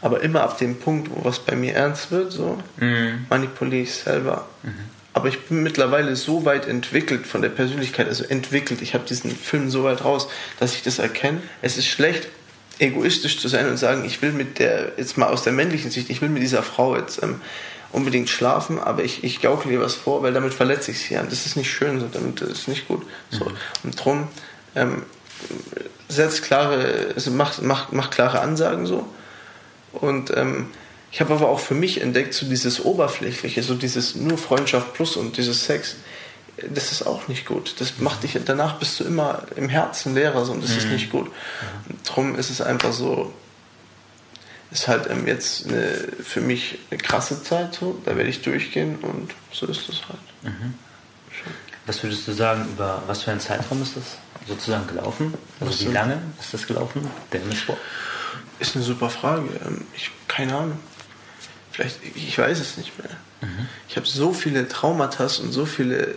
[0.00, 3.26] Aber immer ab dem Punkt, wo was bei mir ernst wird, so, mhm.
[3.28, 4.48] manipuliere ich selber.
[4.62, 4.76] Mhm.
[5.12, 8.80] Aber ich bin mittlerweile so weit entwickelt von der Persönlichkeit, also entwickelt.
[8.80, 11.42] Ich habe diesen Film so weit raus, dass ich das erkenne.
[11.60, 12.28] Es ist schlecht,
[12.78, 16.10] egoistisch zu sein und sagen, ich will mit der, jetzt mal aus der männlichen Sicht,
[16.10, 17.40] ich will mit dieser Frau jetzt ähm,
[17.92, 21.14] unbedingt schlafen, aber ich, ich gaukle ihr was vor, weil damit verletze ich sie.
[21.14, 21.22] Ja.
[21.22, 23.04] Das ist nicht schön, so, damit das ist nicht gut.
[23.30, 23.46] So.
[23.46, 23.56] Mhm.
[23.84, 24.28] Und drum
[24.74, 25.02] ähm,
[26.08, 29.06] setzt klare, also macht, macht, macht klare Ansagen so.
[29.92, 30.66] Und ähm,
[31.10, 35.16] ich habe aber auch für mich entdeckt, so dieses Oberflächliche, so dieses nur Freundschaft plus
[35.16, 35.96] und dieses Sex,
[36.72, 37.74] das ist auch nicht gut.
[37.78, 40.78] Das macht dich, danach bist du immer im Herzen leerer so, und das mhm.
[40.78, 41.30] ist nicht gut.
[41.88, 43.32] Und darum ist es einfach so,
[44.70, 48.00] ist halt ähm, jetzt eine, für mich eine krasse Zeit, so.
[48.04, 50.18] da werde ich durchgehen und so ist es halt.
[50.42, 50.74] Mhm.
[51.86, 55.32] Was würdest du sagen, über was für einen Zeitraum ist das sozusagen gelaufen?
[55.60, 57.78] Also wie lange ist das gelaufen, der Missbrauch?
[58.58, 59.48] Ist eine super Frage.
[59.64, 60.78] Ähm, ich keine Ahnung.
[61.72, 63.10] Vielleicht, ich weiß es nicht mehr.
[63.40, 63.68] Mhm.
[63.88, 66.14] Ich habe so viele Traumata und so viele,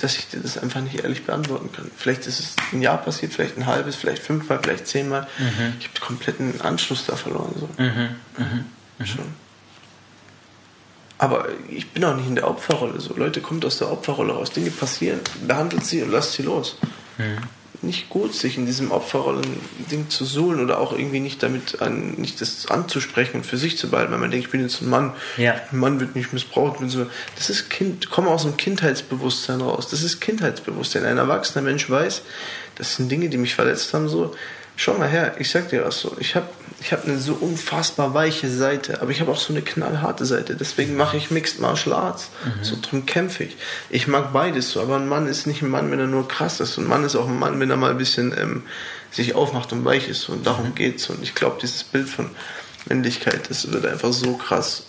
[0.00, 1.90] dass ich dir das einfach nicht ehrlich beantworten kann.
[1.96, 5.26] Vielleicht ist es ein Jahr passiert, vielleicht ein halbes, vielleicht fünfmal, vielleicht zehnmal.
[5.38, 5.74] Mhm.
[5.78, 7.54] Ich habe kompletten Anschluss da verloren.
[7.58, 7.68] So.
[7.82, 8.16] Mhm.
[8.36, 8.64] mhm.
[8.98, 9.06] mhm.
[9.06, 9.48] Schon.
[11.18, 13.00] Aber ich bin auch nicht in der Opferrolle.
[13.00, 14.52] So, Leute, kommt aus der Opferrolle raus.
[14.52, 16.76] Dinge passieren, behandelt sie und lasst sie los.
[17.80, 22.40] Nicht gut, sich in diesem Opferrollen-Ding zu suhlen oder auch irgendwie nicht damit an, nicht
[22.40, 25.12] das anzusprechen und für sich zu behalten, weil man denkt, ich bin jetzt ein Mann,
[25.36, 25.54] ja.
[25.70, 26.80] ein Mann wird nicht missbraucht.
[26.80, 27.06] Und so.
[27.36, 29.88] Das ist Kind, komm aus dem Kindheitsbewusstsein raus.
[29.88, 31.04] Das ist Kindheitsbewusstsein.
[31.04, 32.22] Ein erwachsener Mensch weiß,
[32.74, 34.34] das sind Dinge, die mich verletzt haben, so.
[34.76, 36.16] Schau mal her, ich sag dir was so.
[36.20, 36.48] Ich habe
[36.80, 40.54] ich hab eine so unfassbar weiche Seite, aber ich habe auch so eine knallharte Seite.
[40.54, 42.30] Deswegen mache ich Mixed Martial Arts.
[42.44, 42.64] Mhm.
[42.64, 43.56] So drum kämpfe ich.
[43.90, 46.60] Ich mag beides so, aber ein Mann ist nicht ein Mann, wenn er nur krass
[46.60, 46.78] ist.
[46.78, 48.62] Ein Mann ist auch ein Mann, wenn er mal ein bisschen ähm,
[49.10, 50.28] sich aufmacht und weich ist.
[50.28, 50.74] Und darum mhm.
[50.76, 51.10] geht's.
[51.10, 52.30] Und ich glaube, dieses Bild von
[52.88, 54.84] Männlichkeit, das wird einfach so krass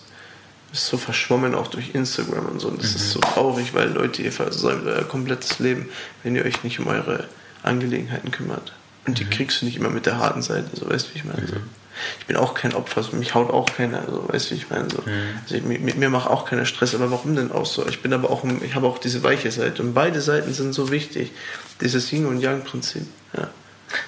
[0.72, 2.68] ist so verschwommen auch durch Instagram und so.
[2.68, 2.96] Und das mhm.
[2.96, 5.88] ist so traurig, weil Leute, ihr versäumt euer komplettes Leben,
[6.22, 7.26] wenn ihr euch nicht um eure
[7.62, 8.72] Angelegenheiten kümmert.
[9.06, 9.30] Und die mhm.
[9.30, 11.46] kriegst du nicht immer mit der harten Seite, so weißt du, wie ich meine.
[11.46, 11.54] So.
[11.56, 11.79] Mhm.
[12.20, 14.70] Ich bin auch kein Opfer, so, mich haut auch keiner, so weißt du, wie ich
[14.70, 14.88] meine.
[14.90, 14.98] So.
[14.98, 15.38] Mhm.
[15.42, 17.86] Also ich, mit, mit, mir macht auch keiner Stress, aber warum denn auch so?
[17.86, 20.90] Ich bin aber auch, ich habe auch diese weiche Seite und beide Seiten sind so
[20.90, 21.32] wichtig.
[21.80, 23.06] Dieses Yin und Yang Prinzip.
[23.36, 23.48] Ja.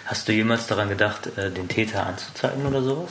[0.06, 3.10] Hast du jemals daran gedacht, äh, den Täter anzuzeigen oder sowas?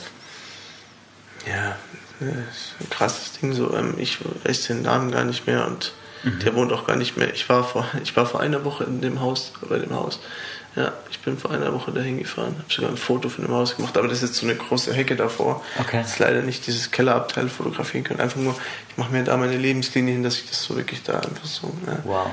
[1.46, 1.76] Ja,
[2.20, 3.52] das ist ein krasses Ding.
[3.52, 5.92] So, ähm, ich weiß den Namen gar nicht mehr und
[6.22, 6.38] mhm.
[6.40, 7.32] der wohnt auch gar nicht mehr.
[7.34, 10.20] Ich war vor, ich war vor einer Woche in dem Haus, bei dem Haus.
[10.74, 13.76] Ja, ich bin vor einer Woche dahin gefahren, habe sogar ein Foto von dem Haus
[13.76, 15.62] gemacht, aber das ist jetzt so eine große Hecke davor.
[15.78, 16.00] Okay.
[16.00, 18.20] Ist leider nicht dieses Kellerabteil fotografieren können.
[18.20, 18.54] Einfach nur,
[18.88, 21.70] ich mache mir da meine Lebenslinie hin, dass ich das so wirklich da einfach so.
[21.86, 21.98] Ja.
[22.04, 22.26] Wow.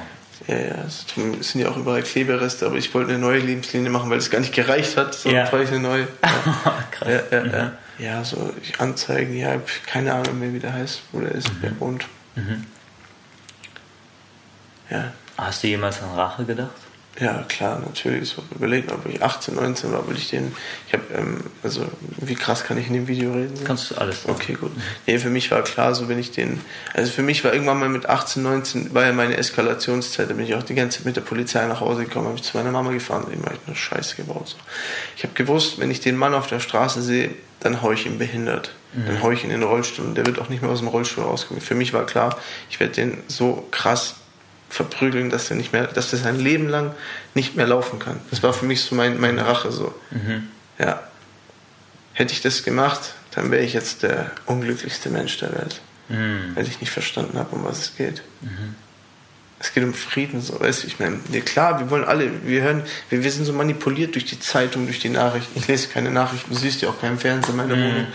[0.48, 1.06] Ja, ja, es
[1.52, 4.40] sind ja auch überall Klebereste, aber ich wollte eine neue Lebenslinie machen, weil es gar
[4.40, 5.14] nicht gereicht hat.
[5.14, 5.44] So ja.
[5.44, 6.08] brauche ich eine neue.
[6.24, 6.84] Ja.
[6.92, 7.10] Krass.
[7.10, 7.52] Ja, ja, mhm.
[7.52, 7.72] ja.
[8.00, 11.58] ja, so Anzeigen, ja, keine Ahnung mehr, wie der heißt, wo der ist, mhm.
[11.62, 12.06] wer wohnt.
[12.36, 12.66] Mhm.
[14.90, 15.12] Ja.
[15.38, 16.72] Hast du jemals an Rache gedacht?
[17.20, 18.30] Ja, klar, natürlich.
[18.30, 20.54] So überlegen, ob ich 18, 19 war, will ich den.
[20.88, 21.86] Ich habe, ähm, also
[22.18, 23.60] wie krass kann ich in dem Video reden?
[23.66, 24.24] Kannst du alles.
[24.24, 24.36] Sagen.
[24.36, 24.72] Okay, gut.
[25.06, 26.62] Nee, für mich war klar, so wenn ich den.
[26.94, 30.30] Also für mich war irgendwann mal mit 18, 19 war ja meine Eskalationszeit.
[30.30, 32.44] Da bin ich auch die ganze Zeit mit der Polizei nach Hause gekommen, habe ich
[32.44, 34.48] zu meiner Mama gefahren, die habe ich eine Scheiße gebaut.
[34.50, 34.58] So.
[35.18, 38.18] Ich habe gewusst, wenn ich den Mann auf der Straße sehe, dann hau ich ihn
[38.18, 38.74] behindert.
[38.94, 39.06] Mhm.
[39.08, 40.88] Dann hau ich ihn in den Rollstuhl und der wird auch nicht mehr aus dem
[40.88, 41.62] Rollstuhl rauskommen.
[41.62, 42.38] Für mich war klar,
[42.70, 44.16] ich werde den so krass
[44.70, 46.94] verprügeln, dass er nicht mehr, dass er sein Leben lang
[47.34, 48.20] nicht mehr laufen kann.
[48.30, 49.94] Das war für mich so mein, meine Rache so.
[50.12, 50.48] Mhm.
[50.78, 51.04] Ja.
[52.14, 55.82] Hätte ich das gemacht, dann wäre ich jetzt der unglücklichste Mensch der Welt.
[56.10, 56.56] Mhm.
[56.56, 58.22] Weil ich nicht verstanden habe, um was es geht.
[58.42, 58.76] Mhm.
[59.62, 62.62] Es geht um Frieden, so, weißt du, ich meine, ja, klar, wir wollen alle, wir
[62.62, 65.60] hören, wir, wir sind so manipuliert durch die Zeitung, durch die Nachrichten.
[65.60, 67.84] Ich lese keine Nachrichten, du siehst ja auch keinen Fernseher in meiner mhm.
[67.84, 68.08] Wohnung.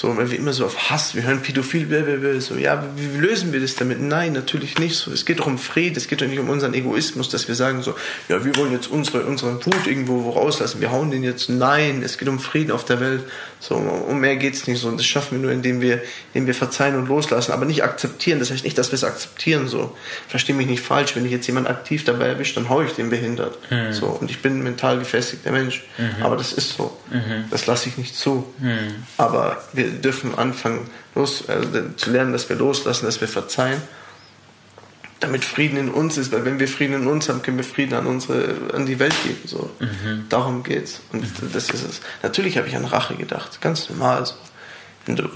[0.00, 3.52] So, weil wir immer so auf Hass, wir hören pädophil, blablabla, so, ja, wie, lösen
[3.52, 4.00] wir das damit?
[4.00, 5.10] Nein, natürlich nicht so.
[5.10, 7.82] Es geht doch um Frieden, es geht doch nicht um unseren Egoismus, dass wir sagen
[7.82, 7.96] so,
[8.28, 11.48] ja, wir wollen jetzt unsere, unseren Wut irgendwo rauslassen, wir hauen den jetzt.
[11.48, 13.24] Nein, es geht um Frieden auf der Welt.
[13.58, 14.86] So, um mehr geht es nicht so.
[14.86, 16.00] Und das schaffen wir nur, indem wir,
[16.32, 18.38] indem wir verzeihen und loslassen, aber nicht akzeptieren.
[18.38, 19.96] Das heißt nicht, dass wir es akzeptieren, so.
[20.28, 23.10] Verstehe mich nicht falsch, wenn ich jetzt jemand aktiv dabei erwische, dann haue ich den
[23.10, 23.58] behindert.
[23.68, 23.92] Mhm.
[23.92, 25.82] So, und ich bin ein mental gefestigter Mensch.
[25.98, 26.22] Mhm.
[26.22, 26.96] Aber das ist so.
[27.10, 27.46] Mhm.
[27.50, 28.46] Das lasse ich nicht zu.
[28.60, 28.94] Mhm.
[29.16, 33.82] Aber wir dürfen anfangen, los, also zu lernen, dass wir loslassen, dass wir verzeihen,
[35.20, 37.94] damit Frieden in uns ist, weil wenn wir Frieden in uns haben, können wir Frieden
[37.94, 39.40] an unsere, an die Welt geben.
[39.46, 39.70] So.
[39.80, 40.26] Mhm.
[40.28, 41.00] Darum geht's.
[41.12, 41.52] Und mhm.
[41.52, 42.00] das ist es.
[42.22, 44.24] Natürlich habe ich an Rache gedacht, ganz normal.
[44.26, 44.34] So.
[45.06, 45.28] Wenn du,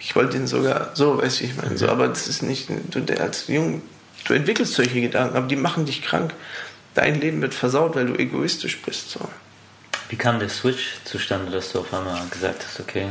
[0.00, 3.04] ich wollte ihn sogar so, weiß ich, ich meine, so, aber das ist nicht, du
[3.20, 3.82] als Jung,
[4.24, 6.34] du entwickelst solche Gedanken, aber die machen dich krank.
[6.94, 9.10] Dein Leben wird versaut, weil du egoistisch bist.
[9.10, 9.20] So.
[10.10, 13.06] Wie kam der Switch zustande, dass du auf einmal gesagt hast, okay,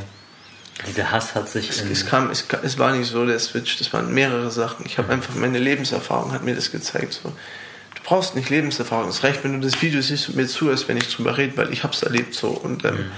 [0.86, 1.70] dieser Hass hat sich.
[1.70, 4.86] Es, es, kam, es, es, war nicht so der Switch, das waren mehrere Sachen.
[4.86, 5.14] Ich habe mhm.
[5.14, 7.14] einfach meine Lebenserfahrung hat mir das gezeigt.
[7.14, 7.30] So.
[7.30, 9.10] Du brauchst nicht Lebenserfahrung.
[9.10, 11.72] Es reicht, wenn du das Video siehst und mir zuhörst, wenn ich drüber rede, weil
[11.72, 12.50] ich habe es erlebt so.
[12.50, 13.12] Und ähm, mhm.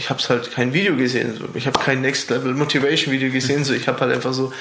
[0.00, 1.36] Ich habe es halt kein Video gesehen.
[1.38, 1.44] So.
[1.54, 3.64] Ich habe kein Next Level Motivation Video gesehen.
[3.64, 3.74] So.
[3.74, 4.52] Ich habe halt einfach so.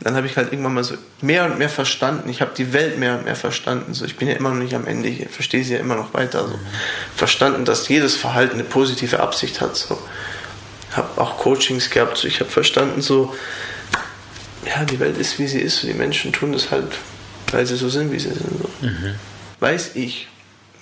[0.00, 2.28] Dann habe ich halt irgendwann mal so mehr und mehr verstanden.
[2.28, 3.94] Ich habe die Welt mehr und mehr verstanden.
[3.94, 4.04] So.
[4.04, 5.08] Ich bin ja immer noch nicht am Ende.
[5.08, 6.48] Ich verstehe sie ja immer noch weiter.
[6.48, 6.58] So.
[7.14, 9.76] Verstanden, dass jedes Verhalten eine positive Absicht hat.
[9.76, 9.98] So
[10.98, 12.22] habe auch Coachings gehabt.
[12.24, 13.34] Ich habe verstanden, so,
[14.66, 15.82] ja, die Welt ist, wie sie ist.
[15.82, 16.92] Und die Menschen tun das halt,
[17.52, 18.60] weil sie so sind, wie sie sind.
[18.60, 18.86] So.
[18.86, 19.14] Mhm.
[19.60, 20.28] Weiß ich,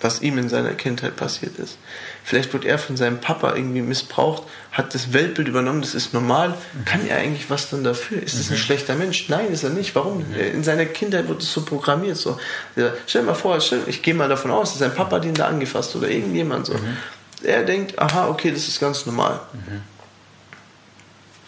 [0.01, 1.79] was ihm in seiner Kindheit passiert ist.
[2.23, 6.51] Vielleicht wurde er von seinem Papa irgendwie missbraucht, hat das Weltbild übernommen, das ist normal.
[6.51, 6.85] Mhm.
[6.85, 8.23] Kann er eigentlich was dann dafür?
[8.23, 8.59] Ist das ein mhm.
[8.59, 9.29] schlechter Mensch?
[9.29, 9.95] Nein, ist er nicht.
[9.95, 10.19] Warum?
[10.19, 10.35] Mhm.
[10.35, 12.17] In seiner Kindheit wurde es so programmiert.
[12.17, 12.39] So.
[12.75, 15.35] Ja, stell dir mal vor, stell, ich gehe mal davon aus, dass sein Papa den
[15.35, 16.75] da angefasst oder irgendjemand so.
[16.75, 16.97] Mhm.
[17.43, 19.41] Er denkt, aha, okay, das ist ganz normal.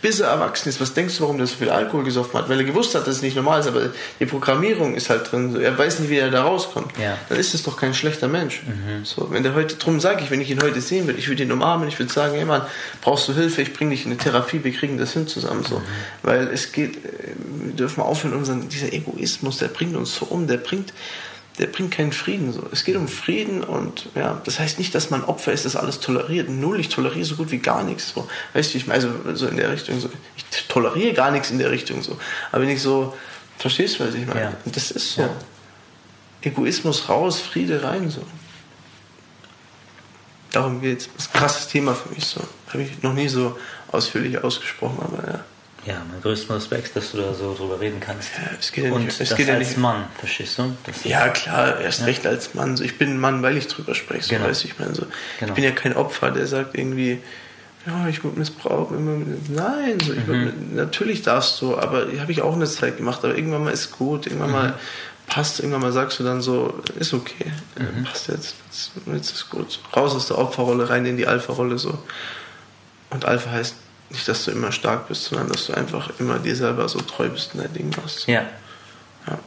[0.00, 2.48] Bis er erwachsen ist, was denkst du, warum der so viel Alkohol gesoffen hat?
[2.48, 5.60] Weil er gewusst hat, dass es nicht normal ist, aber die Programmierung ist halt drin.
[5.60, 6.96] Er weiß nicht, wie er da rauskommt.
[6.98, 7.18] Ja.
[7.28, 8.62] Dann ist es doch kein schlechter Mensch.
[8.64, 9.04] Mhm.
[9.04, 11.42] So, wenn der heute, drum sage ich, wenn ich ihn heute sehen würde, ich würde
[11.42, 12.62] ihn umarmen, ich würde sagen, hey Mann,
[13.00, 15.64] brauchst du Hilfe, ich bringe dich in eine Therapie, wir kriegen das hin zusammen.
[15.68, 15.78] So.
[15.78, 15.82] Mhm.
[16.22, 17.34] Weil es geht, äh,
[17.64, 20.92] wir dürfen aufhören, unseren, dieser Egoismus, der bringt uns so um, der bringt,
[21.58, 22.52] der bringt keinen Frieden.
[22.52, 22.66] So.
[22.72, 26.00] Es geht um Frieden und ja, das heißt nicht, dass man Opfer ist, das alles
[26.00, 26.48] toleriert.
[26.48, 28.12] Null, ich toleriere so gut wie gar nichts.
[28.14, 28.28] So.
[28.54, 30.08] Weißt du, ich meine, also so in der Richtung, so.
[30.36, 32.02] ich toleriere gar nichts in der Richtung.
[32.02, 32.18] So.
[32.52, 33.16] Aber wenn ich so,
[33.58, 34.40] verstehst du, was ich meine?
[34.40, 34.52] Ja.
[34.64, 35.22] Und das ist so.
[35.22, 35.30] Ja.
[36.42, 38.10] Egoismus raus, Friede rein.
[38.10, 38.22] So.
[40.52, 41.08] Darum geht es.
[41.14, 42.24] Das ist ein krasses Thema für mich.
[42.24, 42.40] So.
[42.68, 43.58] Habe ich noch nie so
[43.90, 45.44] ausführlich ausgesprochen, aber ja.
[45.86, 48.30] Ja, mein größten Respekt, dass du da so drüber reden kannst.
[48.36, 50.76] Ja, es geht ja Und nicht, es das geht als ja Mann, verstehst du?
[51.04, 52.06] ja, klar, erst ja.
[52.06, 52.78] recht als Mann.
[52.82, 54.24] Ich bin ein Mann, weil ich drüber spreche.
[54.24, 54.46] So, genau.
[54.46, 55.06] weiß ich, meine, so.
[55.38, 55.50] Genau.
[55.50, 57.20] Ich bin ja kein Opfer, der sagt irgendwie,
[57.86, 58.90] ja, ich wurde missbraucht.
[58.92, 60.74] Nein, so, mhm.
[60.74, 63.24] natürlich darfst du, aber habe ich auch eine Zeit gemacht.
[63.24, 64.56] Aber irgendwann mal ist gut, irgendwann mhm.
[64.56, 64.74] mal
[65.26, 68.04] passt, irgendwann mal sagst du dann so, ist okay, mhm.
[68.04, 69.78] passt jetzt, jetzt, jetzt ist gut.
[69.94, 71.98] Raus aus der Opferrolle, rein in die Alpha-Rolle so.
[73.10, 73.76] Und Alpha heißt
[74.10, 77.28] nicht, dass du immer stark bist, sondern dass du einfach immer dir selber so treu
[77.28, 78.26] bist in dein Ding machst.
[78.26, 78.46] Ja.
[79.26, 79.38] ja.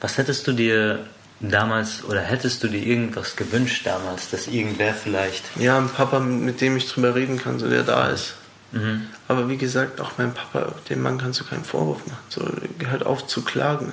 [0.00, 1.06] Was hättest du dir
[1.40, 5.44] damals oder hättest du dir irgendwas gewünscht damals, dass irgendwer vielleicht.
[5.56, 8.34] Ja, ein Papa, mit dem ich drüber reden kann, so der da ist.
[8.72, 9.06] Mhm.
[9.28, 12.18] Aber wie gesagt, auch mein Papa, dem Mann kannst du keinen Vorwurf machen.
[12.28, 12.44] So,
[12.78, 13.92] gehört auf zu klagen.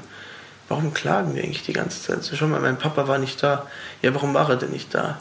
[0.68, 2.24] Warum klagen wir eigentlich die ganze Zeit?
[2.24, 3.68] So, schon mal, mein Papa war nicht da.
[4.02, 5.20] Ja, warum war er denn nicht da?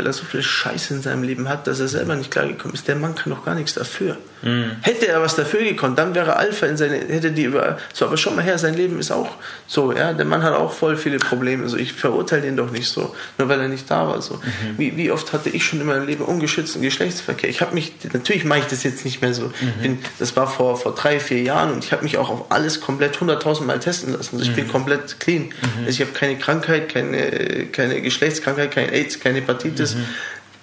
[0.00, 2.88] Weil er so viel Scheiße in seinem Leben hat, dass er selber nicht klargekommen ist.
[2.88, 4.16] Der Mann kann doch gar nichts dafür.
[4.42, 4.76] Mhm.
[4.80, 8.16] Hätte er was dafür gekonnt, dann wäre Alpha in seine, hätte die über, so, aber
[8.16, 9.28] schon mal her, sein Leben ist auch
[9.66, 12.88] so, ja, der Mann hat auch voll viele Probleme, also ich verurteile ihn doch nicht
[12.88, 14.36] so, nur weil er nicht da war, so.
[14.36, 14.78] Mhm.
[14.78, 17.50] Wie, wie oft hatte ich schon in meinem Leben ungeschützten Geschlechtsverkehr?
[17.50, 19.82] Ich habe mich, natürlich mache ich das jetzt nicht mehr so, mhm.
[19.82, 22.80] bin, das war vor, vor drei, vier Jahren und ich habe mich auch auf alles
[22.80, 24.70] komplett hunderttausend Mal testen lassen, also ich bin mhm.
[24.70, 25.42] komplett clean.
[25.42, 25.84] Mhm.
[25.84, 29.96] Also ich habe keine Krankheit, keine, keine Geschlechtskrankheit, kein AIDS, keine Hepatitis, Hepatitis.
[29.96, 30.14] Mhm.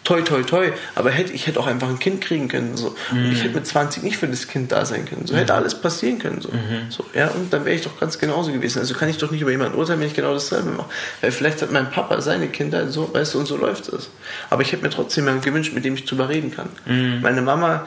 [0.03, 0.71] Toi, toi, toi.
[0.95, 2.77] Aber hätte, ich hätte auch einfach ein Kind kriegen können.
[2.77, 2.95] So.
[3.11, 3.25] Mhm.
[3.25, 5.27] Und ich hätte mit 20 nicht für das Kind da sein können.
[5.27, 5.59] So hätte mhm.
[5.59, 6.39] alles passieren können.
[6.39, 6.49] So.
[6.49, 6.89] Mhm.
[6.89, 8.79] So, ja, und dann wäre ich doch ganz genauso gewesen.
[8.79, 10.89] Also kann ich doch nicht über jemanden urteilen, wenn ich genau dasselbe mache.
[11.19, 14.09] Weil vielleicht hat mein Papa seine Kinder so, weißt du, und so läuft es.
[14.49, 16.69] Aber ich hätte mir trotzdem jemanden gewünscht, mit dem ich drüber reden kann.
[16.85, 17.19] Mhm.
[17.21, 17.85] Meine Mama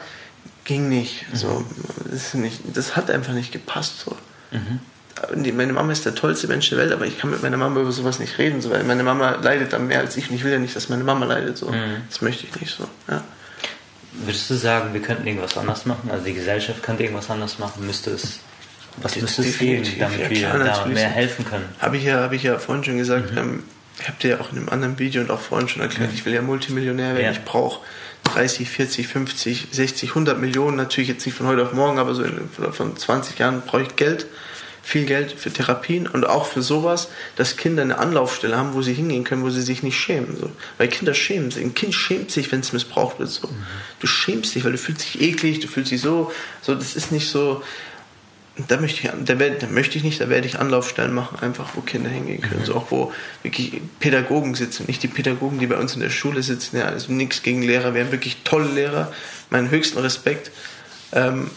[0.63, 1.25] ging nicht.
[1.33, 1.47] So.
[1.47, 1.65] Mhm.
[2.11, 2.61] Das, nicht.
[2.71, 4.01] das hat einfach nicht gepasst.
[4.05, 4.15] So.
[4.51, 4.79] Mhm
[5.53, 7.91] meine Mama ist der tollste Mensch der Welt, aber ich kann mit meiner Mama über
[7.91, 10.51] sowas nicht reden, so, weil meine Mama leidet dann mehr als ich und ich will
[10.51, 11.57] ja nicht, dass meine Mama leidet.
[11.57, 11.69] So.
[11.69, 11.97] Mhm.
[12.09, 12.87] Das möchte ich nicht so.
[13.09, 13.23] Ja.
[14.13, 16.09] Würdest du sagen, wir könnten irgendwas anders machen?
[16.11, 17.85] Also die Gesellschaft könnte irgendwas anders machen?
[17.85, 18.39] Müsste es
[19.01, 21.65] Was müsste es geben, damit ja, wir da mehr helfen können?
[21.79, 23.31] Habe ich, ja, hab ich ja vorhin schon gesagt.
[23.31, 23.37] Mhm.
[23.37, 23.63] Ähm,
[23.99, 26.15] ich habe dir ja auch in einem anderen Video und auch vorhin schon erklärt, mhm.
[26.15, 27.25] ich will ja Multimillionär werden.
[27.25, 27.31] Ja.
[27.31, 27.81] Ich brauche
[28.25, 30.75] 30, 40, 50, 60, 100 Millionen.
[30.75, 33.95] Natürlich jetzt nicht von heute auf morgen, aber so in, von 20 Jahren brauche ich
[33.95, 34.25] Geld
[34.83, 38.93] viel Geld für Therapien und auch für sowas, dass Kinder eine Anlaufstelle haben, wo sie
[38.93, 40.35] hingehen können, wo sie sich nicht schämen.
[40.37, 40.49] So.
[40.77, 41.63] Weil Kinder schämen sich.
[41.63, 43.29] Ein Kind schämt sich, wenn es missbraucht wird.
[43.29, 43.47] So.
[43.47, 43.63] Mhm.
[43.99, 46.31] Du schämst dich, weil du fühlst dich eklig, du fühlst dich so.
[46.61, 47.63] So, das ist nicht so.
[48.67, 51.81] Da möchte ich, da, da möchte ich nicht, da werde ich Anlaufstellen machen, einfach wo
[51.81, 52.61] Kinder hingehen können.
[52.61, 52.65] Mhm.
[52.65, 53.13] So auch wo
[53.43, 56.77] wirklich Pädagogen sitzen, nicht die Pädagogen, die bei uns in der Schule sitzen.
[56.77, 59.13] Ja, also nichts gegen Lehrer, wir haben wirklich tolle Lehrer,
[59.51, 60.51] meinen höchsten Respekt.
[61.13, 61.49] Ähm,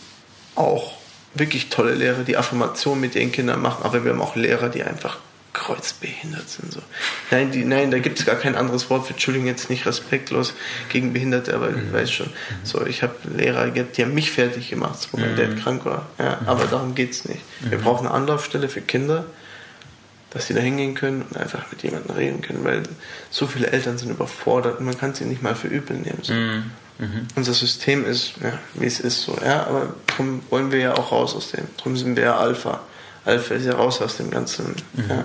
[0.54, 1.03] auch
[1.34, 4.82] wirklich tolle Lehrer, die Affirmation mit ihren Kindern machen, aber wir haben auch Lehrer, die
[4.82, 5.18] einfach
[5.54, 6.72] kreuzbehindert sind.
[6.72, 6.80] So.
[7.30, 10.52] Nein, die, nein, da gibt es gar kein anderes Wort für Entschuldigung, jetzt nicht respektlos
[10.90, 11.86] gegen Behinderte, aber mhm.
[11.86, 12.28] ich weiß schon.
[12.64, 15.36] So, ich habe Lehrer gehabt, die haben mich fertig gemacht, wo mein mhm.
[15.36, 16.06] Dad krank war.
[16.18, 16.48] Ja, mhm.
[16.48, 17.40] Aber darum geht es nicht.
[17.60, 17.82] Wir mhm.
[17.82, 19.24] brauchen eine Anlaufstelle für Kinder,
[20.30, 22.82] dass sie da hingehen können und einfach mit jemandem reden können, weil
[23.30, 26.18] so viele Eltern sind überfordert und man kann sie nicht mal für übel nehmen.
[26.22, 26.34] So.
[26.98, 27.26] Mhm.
[27.34, 31.10] Unser System ist, ja, wie es ist so, ja, aber darum wollen wir ja auch
[31.10, 31.66] raus aus dem.
[31.76, 32.80] Darum sind wir ja Alpha.
[33.24, 34.76] Alpha ist ja raus aus dem Ganzen.
[34.92, 35.04] Mhm.
[35.08, 35.24] Ja.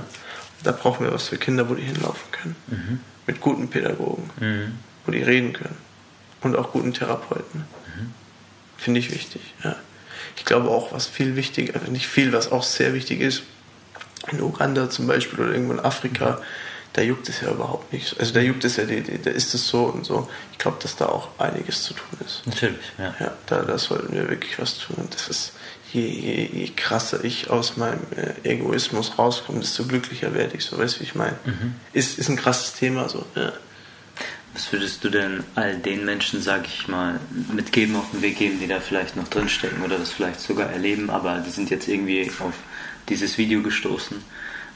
[0.63, 2.55] Da brauchen wir was für Kinder, wo die hinlaufen können.
[2.67, 2.99] Mhm.
[3.27, 4.79] Mit guten Pädagogen, mhm.
[5.05, 5.77] wo die reden können.
[6.41, 7.59] Und auch guten Therapeuten.
[7.61, 8.13] Mhm.
[8.77, 9.75] Finde ich wichtig, ja.
[10.37, 13.43] Ich glaube auch, was viel wichtiger, nicht viel, was auch sehr wichtig ist,
[14.31, 16.43] in Uganda zum Beispiel oder irgendwo in Afrika, mhm
[16.99, 18.19] da juckt es ja überhaupt nicht.
[18.19, 20.29] Also da juckt es ja, da ist es so und so.
[20.51, 22.45] Ich glaube, dass da auch einiges zu tun ist.
[22.45, 23.15] Natürlich, ja.
[23.21, 24.97] Ja, da, da sollten wir wirklich was tun.
[24.97, 25.53] Und das ist,
[25.93, 30.65] je, je, je krasser ich aus meinem äh, Egoismus rauskomme, desto glücklicher werde ich.
[30.65, 31.39] So, weißt du, wie ich meine?
[31.45, 31.75] Mhm.
[31.93, 33.53] Ist, ist ein krasses Thema so, ja.
[34.53, 37.17] Was würdest du denn all den Menschen, sag ich mal,
[37.53, 41.09] mitgeben, auf den Weg geben, die da vielleicht noch drinstecken oder das vielleicht sogar erleben,
[41.09, 42.55] aber die sind jetzt irgendwie auf
[43.07, 44.21] dieses Video gestoßen?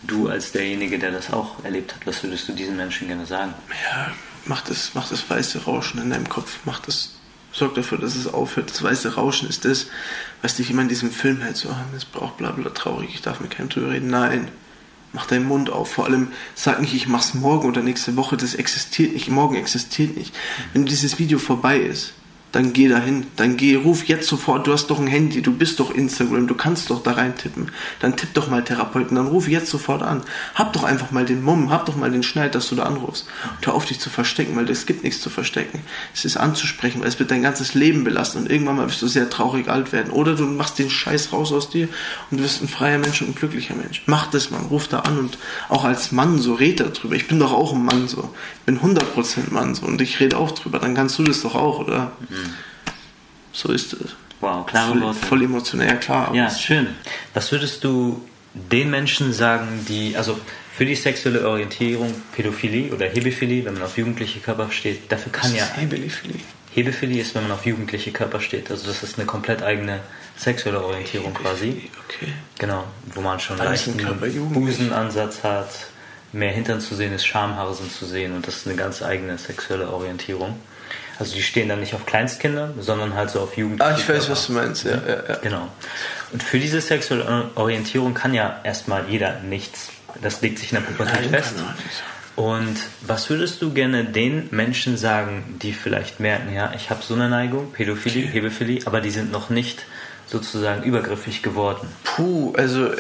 [0.08, 3.54] Du als derjenige, der das auch erlebt hat, was würdest du diesen Menschen gerne sagen?
[3.70, 4.12] Ja,
[4.46, 7.16] mach das, mach das weiße Rauschen in deinem Kopf, mach das,
[7.52, 8.70] sorg dafür, dass es aufhört.
[8.70, 9.88] Das weiße Rauschen ist das,
[10.42, 13.22] was dich immer in diesem Film hält, so, ah, es braucht bla bla traurig, ich
[13.22, 14.10] darf mit keinem drüber reden.
[14.10, 14.50] Nein,
[15.14, 15.92] mach deinen Mund auf.
[15.92, 20.18] Vor allem sag nicht, ich mach's morgen oder nächste Woche, das existiert nicht, morgen existiert
[20.18, 20.36] nicht.
[20.74, 22.14] Wenn dieses Video vorbei ist,
[22.54, 25.80] dann geh dahin, dann geh, ruf jetzt sofort, du hast doch ein Handy, du bist
[25.80, 27.72] doch Instagram, du kannst doch da rein tippen.
[28.00, 30.22] Dann tipp doch mal Therapeuten, dann ruf jetzt sofort an.
[30.54, 33.26] Hab doch einfach mal den Mumm, hab doch mal den Schneid, dass du da anrufst.
[33.58, 35.82] Und hör auf dich zu verstecken, weil es gibt nichts zu verstecken.
[36.14, 39.08] Es ist anzusprechen, weil es wird dein ganzes Leben belasten und irgendwann mal wirst du
[39.08, 40.12] sehr traurig alt werden.
[40.12, 41.90] Oder du machst den Scheiß raus aus dir
[42.30, 44.04] und du wirst ein freier Mensch und ein glücklicher Mensch.
[44.06, 45.40] Mach das, man, ruf da an und
[45.70, 47.16] auch als Mann so red darüber.
[47.16, 48.32] Ich bin doch auch ein Mann so.
[48.60, 50.78] Ich bin 100% Mann so und ich rede auch drüber.
[50.78, 52.12] Dann kannst du das doch auch, oder?
[52.30, 52.43] Mhm.
[53.52, 54.16] So ist es.
[54.42, 55.20] Wow, klare voll, Worte.
[55.20, 56.34] Voll emotionell, klar.
[56.34, 56.88] Ja, schön.
[57.34, 60.40] Was würdest du den Menschen sagen, die, also
[60.76, 65.52] für die sexuelle Orientierung, Pädophilie oder Hebephilie, wenn man auf jugendliche Körper steht, dafür kann
[65.52, 65.66] Was ja.
[65.66, 66.40] Ist Hebephilie?
[66.74, 68.72] Hebephilie ist, wenn man auf jugendliche Körper steht.
[68.72, 70.00] Also das ist eine komplett eigene
[70.36, 71.90] sexuelle Orientierung quasi.
[72.06, 72.34] Okay.
[72.58, 73.96] Genau, wo man schon einen leichten
[74.52, 75.70] Busenansatz hat,
[76.32, 79.38] mehr Hintern zu sehen ist, Schamhaare sind zu sehen und das ist eine ganz eigene
[79.38, 80.60] sexuelle Orientierung.
[81.24, 83.90] Also die stehen dann nicht auf Kleinstkinder, sondern halt so auf Jugendliche.
[83.90, 85.36] Ah, ich weiß, was du meinst, ja, ja, ja.
[85.42, 85.70] Genau.
[86.34, 89.88] Und für diese sexuelle Orientierung kann ja erstmal jeder nichts.
[90.22, 91.54] Das legt sich in der Pubertät fest.
[92.36, 92.76] Und
[93.08, 97.30] was würdest du gerne den Menschen sagen, die vielleicht merken, ja, ich habe so eine
[97.30, 98.34] Neigung, Pädophilie, okay.
[98.34, 99.86] Hebephilie, aber die sind noch nicht
[100.28, 101.88] sozusagen übergriffig geworden?
[102.04, 102.92] Puh, also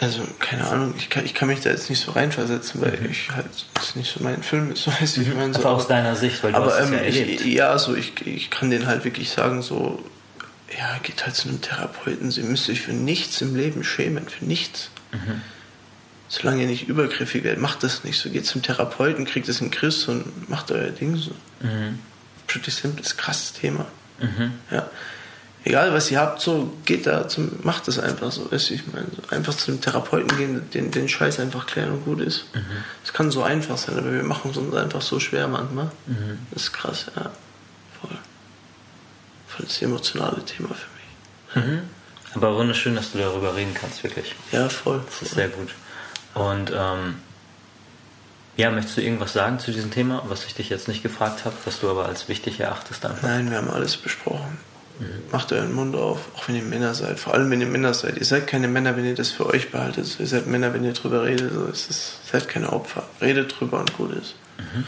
[0.00, 3.10] also keine Ahnung, ich kann, ich kann mich da jetzt nicht so reinversetzen, weil mhm.
[3.10, 5.52] ich halt, das ist nicht so mein Film ist, so heißt ich meine.
[5.52, 7.42] So, aber aus deiner Sicht, weil du aber, hast ähm, ja erlebt.
[7.42, 10.02] Ich, ja, so ich, ich kann denen halt wirklich sagen, so,
[10.76, 14.44] ja, geht halt zu einem Therapeuten, sie müsst euch für nichts im Leben schämen, für
[14.46, 14.88] nichts.
[15.12, 15.42] Mhm.
[16.28, 18.30] Solange ihr nicht übergriffig werdet, macht das nicht so.
[18.30, 21.32] Geht zum Therapeuten, kriegt es in Christ und macht euer Ding so.
[21.60, 21.98] Mhm.
[22.46, 23.86] Pretty simple, ist krasses Thema.
[24.18, 24.52] Mhm.
[24.70, 24.88] Ja
[25.64, 28.50] egal was ihr habt, so geht da zum, macht das einfach so.
[28.50, 31.92] Weißt du, ich meine, so einfach zu einem Therapeuten gehen, den, den Scheiß einfach klären
[31.92, 32.44] und gut ist.
[33.04, 33.14] Es mhm.
[33.14, 35.90] kann so einfach sein, aber wir machen es uns einfach so schwer manchmal.
[36.06, 36.38] Mhm.
[36.52, 37.30] Das ist krass, ja.
[38.00, 38.18] Voll.
[39.48, 41.66] Voll das emotionale Thema für mich.
[41.66, 41.80] Mhm.
[42.34, 44.34] Aber wunderschön, dass du darüber reden kannst, wirklich.
[44.52, 45.02] Ja, voll.
[45.06, 45.70] Das ist sehr gut.
[46.34, 47.16] Und ähm,
[48.56, 51.56] ja, möchtest du irgendwas sagen zu diesem Thema, was ich dich jetzt nicht gefragt habe,
[51.64, 53.04] was du aber als wichtig erachtest?
[53.04, 53.22] Einfach?
[53.22, 54.58] Nein, wir haben alles besprochen.
[55.32, 57.18] Macht euren Mund auf, auch wenn ihr Männer seid.
[57.18, 58.18] Vor allem, wenn ihr Männer seid.
[58.18, 60.18] Ihr seid keine Männer, wenn ihr das für euch behaltet.
[60.18, 61.52] Ihr seid Männer, wenn ihr drüber redet.
[61.52, 63.04] So, es ist, ihr seid keine Opfer.
[63.20, 64.34] Redet drüber und gut ist.
[64.58, 64.84] Mhm.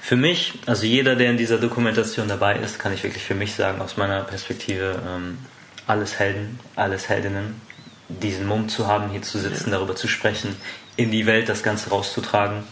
[0.00, 3.54] Für mich, also jeder, der in dieser Dokumentation dabei ist, kann ich wirklich für mich
[3.54, 5.38] sagen, aus meiner Perspektive, ähm,
[5.86, 7.60] alles Helden, alles Heldinnen,
[8.08, 9.78] diesen Mumm zu haben, hier zu sitzen, ja.
[9.78, 10.54] darüber zu sprechen,
[10.96, 12.62] in die Welt das Ganze rauszutragen.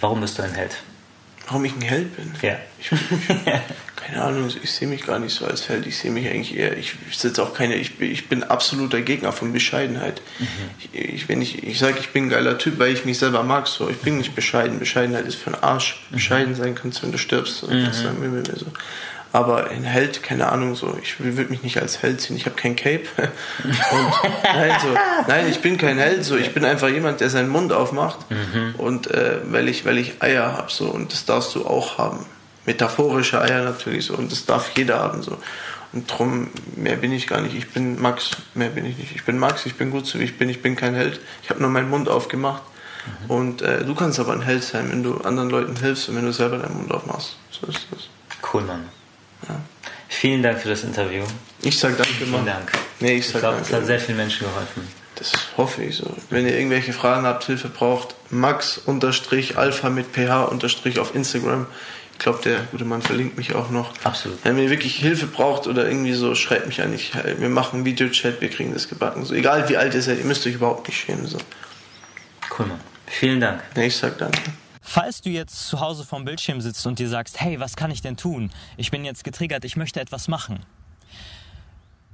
[0.00, 0.76] Warum bist du ein Held?
[1.46, 2.32] Warum ich ein Held bin?
[2.42, 2.56] Ja.
[2.80, 2.90] Ich,
[3.96, 5.86] keine Ahnung, ich sehe mich gar nicht so als Held.
[5.86, 9.32] Ich sehe mich eigentlich eher, ich, ich sitze auch keine, ich, ich bin absoluter Gegner
[9.32, 10.20] von Bescheidenheit.
[10.40, 10.46] Mhm.
[10.78, 13.44] Ich, ich, wenn ich, ich sage, ich bin ein geiler Typ, weil ich mich selber
[13.44, 13.88] mag, so.
[13.88, 14.80] Ich bin nicht bescheiden.
[14.80, 16.00] Bescheidenheit ist für einen Arsch.
[16.10, 16.14] Mhm.
[16.16, 17.58] Bescheiden sein kannst, wenn du stirbst.
[17.58, 17.68] So.
[17.68, 17.84] Mhm.
[17.84, 18.66] Das sagen wir mir so.
[19.36, 22.38] Aber ein Held, keine Ahnung, so, ich würde mich nicht als Held sehen.
[22.38, 23.02] Ich habe kein Cape.
[23.18, 24.88] Und, nein, so,
[25.28, 28.30] nein, ich bin kein Held, so, ich bin einfach jemand, der seinen Mund aufmacht.
[28.30, 28.76] Mhm.
[28.78, 32.24] Und äh, weil, ich, weil ich Eier habe, so, und das darfst du auch haben.
[32.64, 35.36] Metaphorische Eier natürlich, so, und das darf jeder haben, so.
[35.92, 37.54] Und drum, mehr bin ich gar nicht.
[37.54, 39.14] Ich bin Max, mehr bin ich nicht.
[39.14, 40.48] Ich bin Max, ich bin gut so wie ich bin.
[40.48, 41.20] Ich bin kein Held.
[41.42, 42.62] Ich habe nur meinen Mund aufgemacht.
[43.26, 43.30] Mhm.
[43.30, 46.24] Und äh, du kannst aber ein Held sein, wenn du anderen Leuten hilfst und wenn
[46.24, 47.36] du selber deinen Mund aufmachst.
[47.50, 48.08] So ist das.
[48.50, 48.95] Cool, Mann.
[50.18, 51.22] Vielen Dank für das Interview.
[51.62, 52.42] Ich sag danke, Mann.
[52.42, 52.72] Vielen Dank.
[53.00, 54.88] Nee, ich, ich glaube, es hat sehr vielen Menschen geholfen.
[55.16, 56.10] Das hoffe ich so.
[56.30, 61.66] Wenn ihr irgendwelche Fragen habt, Hilfe braucht, max-alpha mit ph- auf Instagram.
[62.12, 63.92] Ich glaube, der gute Mann verlinkt mich auch noch.
[64.04, 64.38] Absolut.
[64.42, 66.94] Wenn ihr wirklich Hilfe braucht oder irgendwie so, schreibt mich an.
[66.94, 69.24] Ich, wir machen Videochat, wir kriegen das gebacken.
[69.26, 71.26] So, egal wie alt ihr seid, ihr müsst euch überhaupt nicht schämen.
[71.26, 71.36] So.
[72.58, 72.80] Cool, Mann.
[73.06, 73.60] Vielen Dank.
[73.74, 74.40] Nee, ich sag danke.
[74.88, 78.02] Falls du jetzt zu Hause vorm Bildschirm sitzt und dir sagst, hey, was kann ich
[78.02, 78.52] denn tun?
[78.76, 80.60] Ich bin jetzt getriggert, ich möchte etwas machen.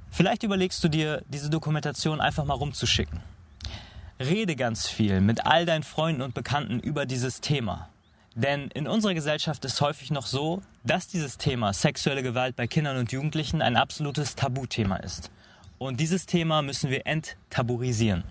[0.09, 3.21] Vielleicht überlegst du dir, diese Dokumentation einfach mal rumzuschicken.
[4.19, 7.89] Rede ganz viel mit all deinen Freunden und Bekannten über dieses Thema.
[8.33, 12.97] Denn in unserer Gesellschaft ist häufig noch so, dass dieses Thema sexuelle Gewalt bei Kindern
[12.97, 15.29] und Jugendlichen ein absolutes Tabuthema ist.
[15.77, 18.23] Und dieses Thema müssen wir enttabuisieren.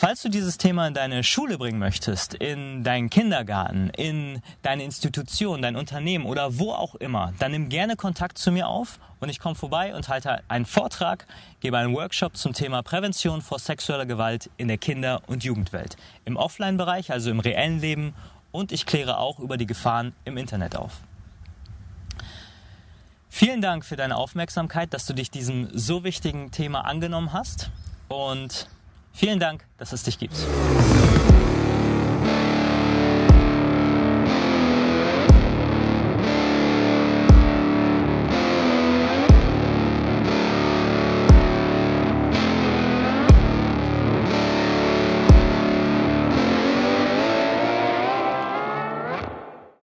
[0.00, 5.60] Falls du dieses Thema in deine Schule bringen möchtest, in deinen Kindergarten, in deine Institution,
[5.60, 9.40] dein Unternehmen oder wo auch immer, dann nimm gerne Kontakt zu mir auf und ich
[9.40, 11.26] komme vorbei und halte einen Vortrag,
[11.58, 15.96] gebe einen Workshop zum Thema Prävention vor sexueller Gewalt in der Kinder- und Jugendwelt.
[16.24, 18.14] Im Offline-Bereich, also im reellen Leben
[18.52, 20.92] und ich kläre auch über die Gefahren im Internet auf.
[23.30, 27.72] Vielen Dank für deine Aufmerksamkeit, dass du dich diesem so wichtigen Thema angenommen hast
[28.06, 28.68] und
[29.18, 30.36] Vielen Dank, dass es dich gibt.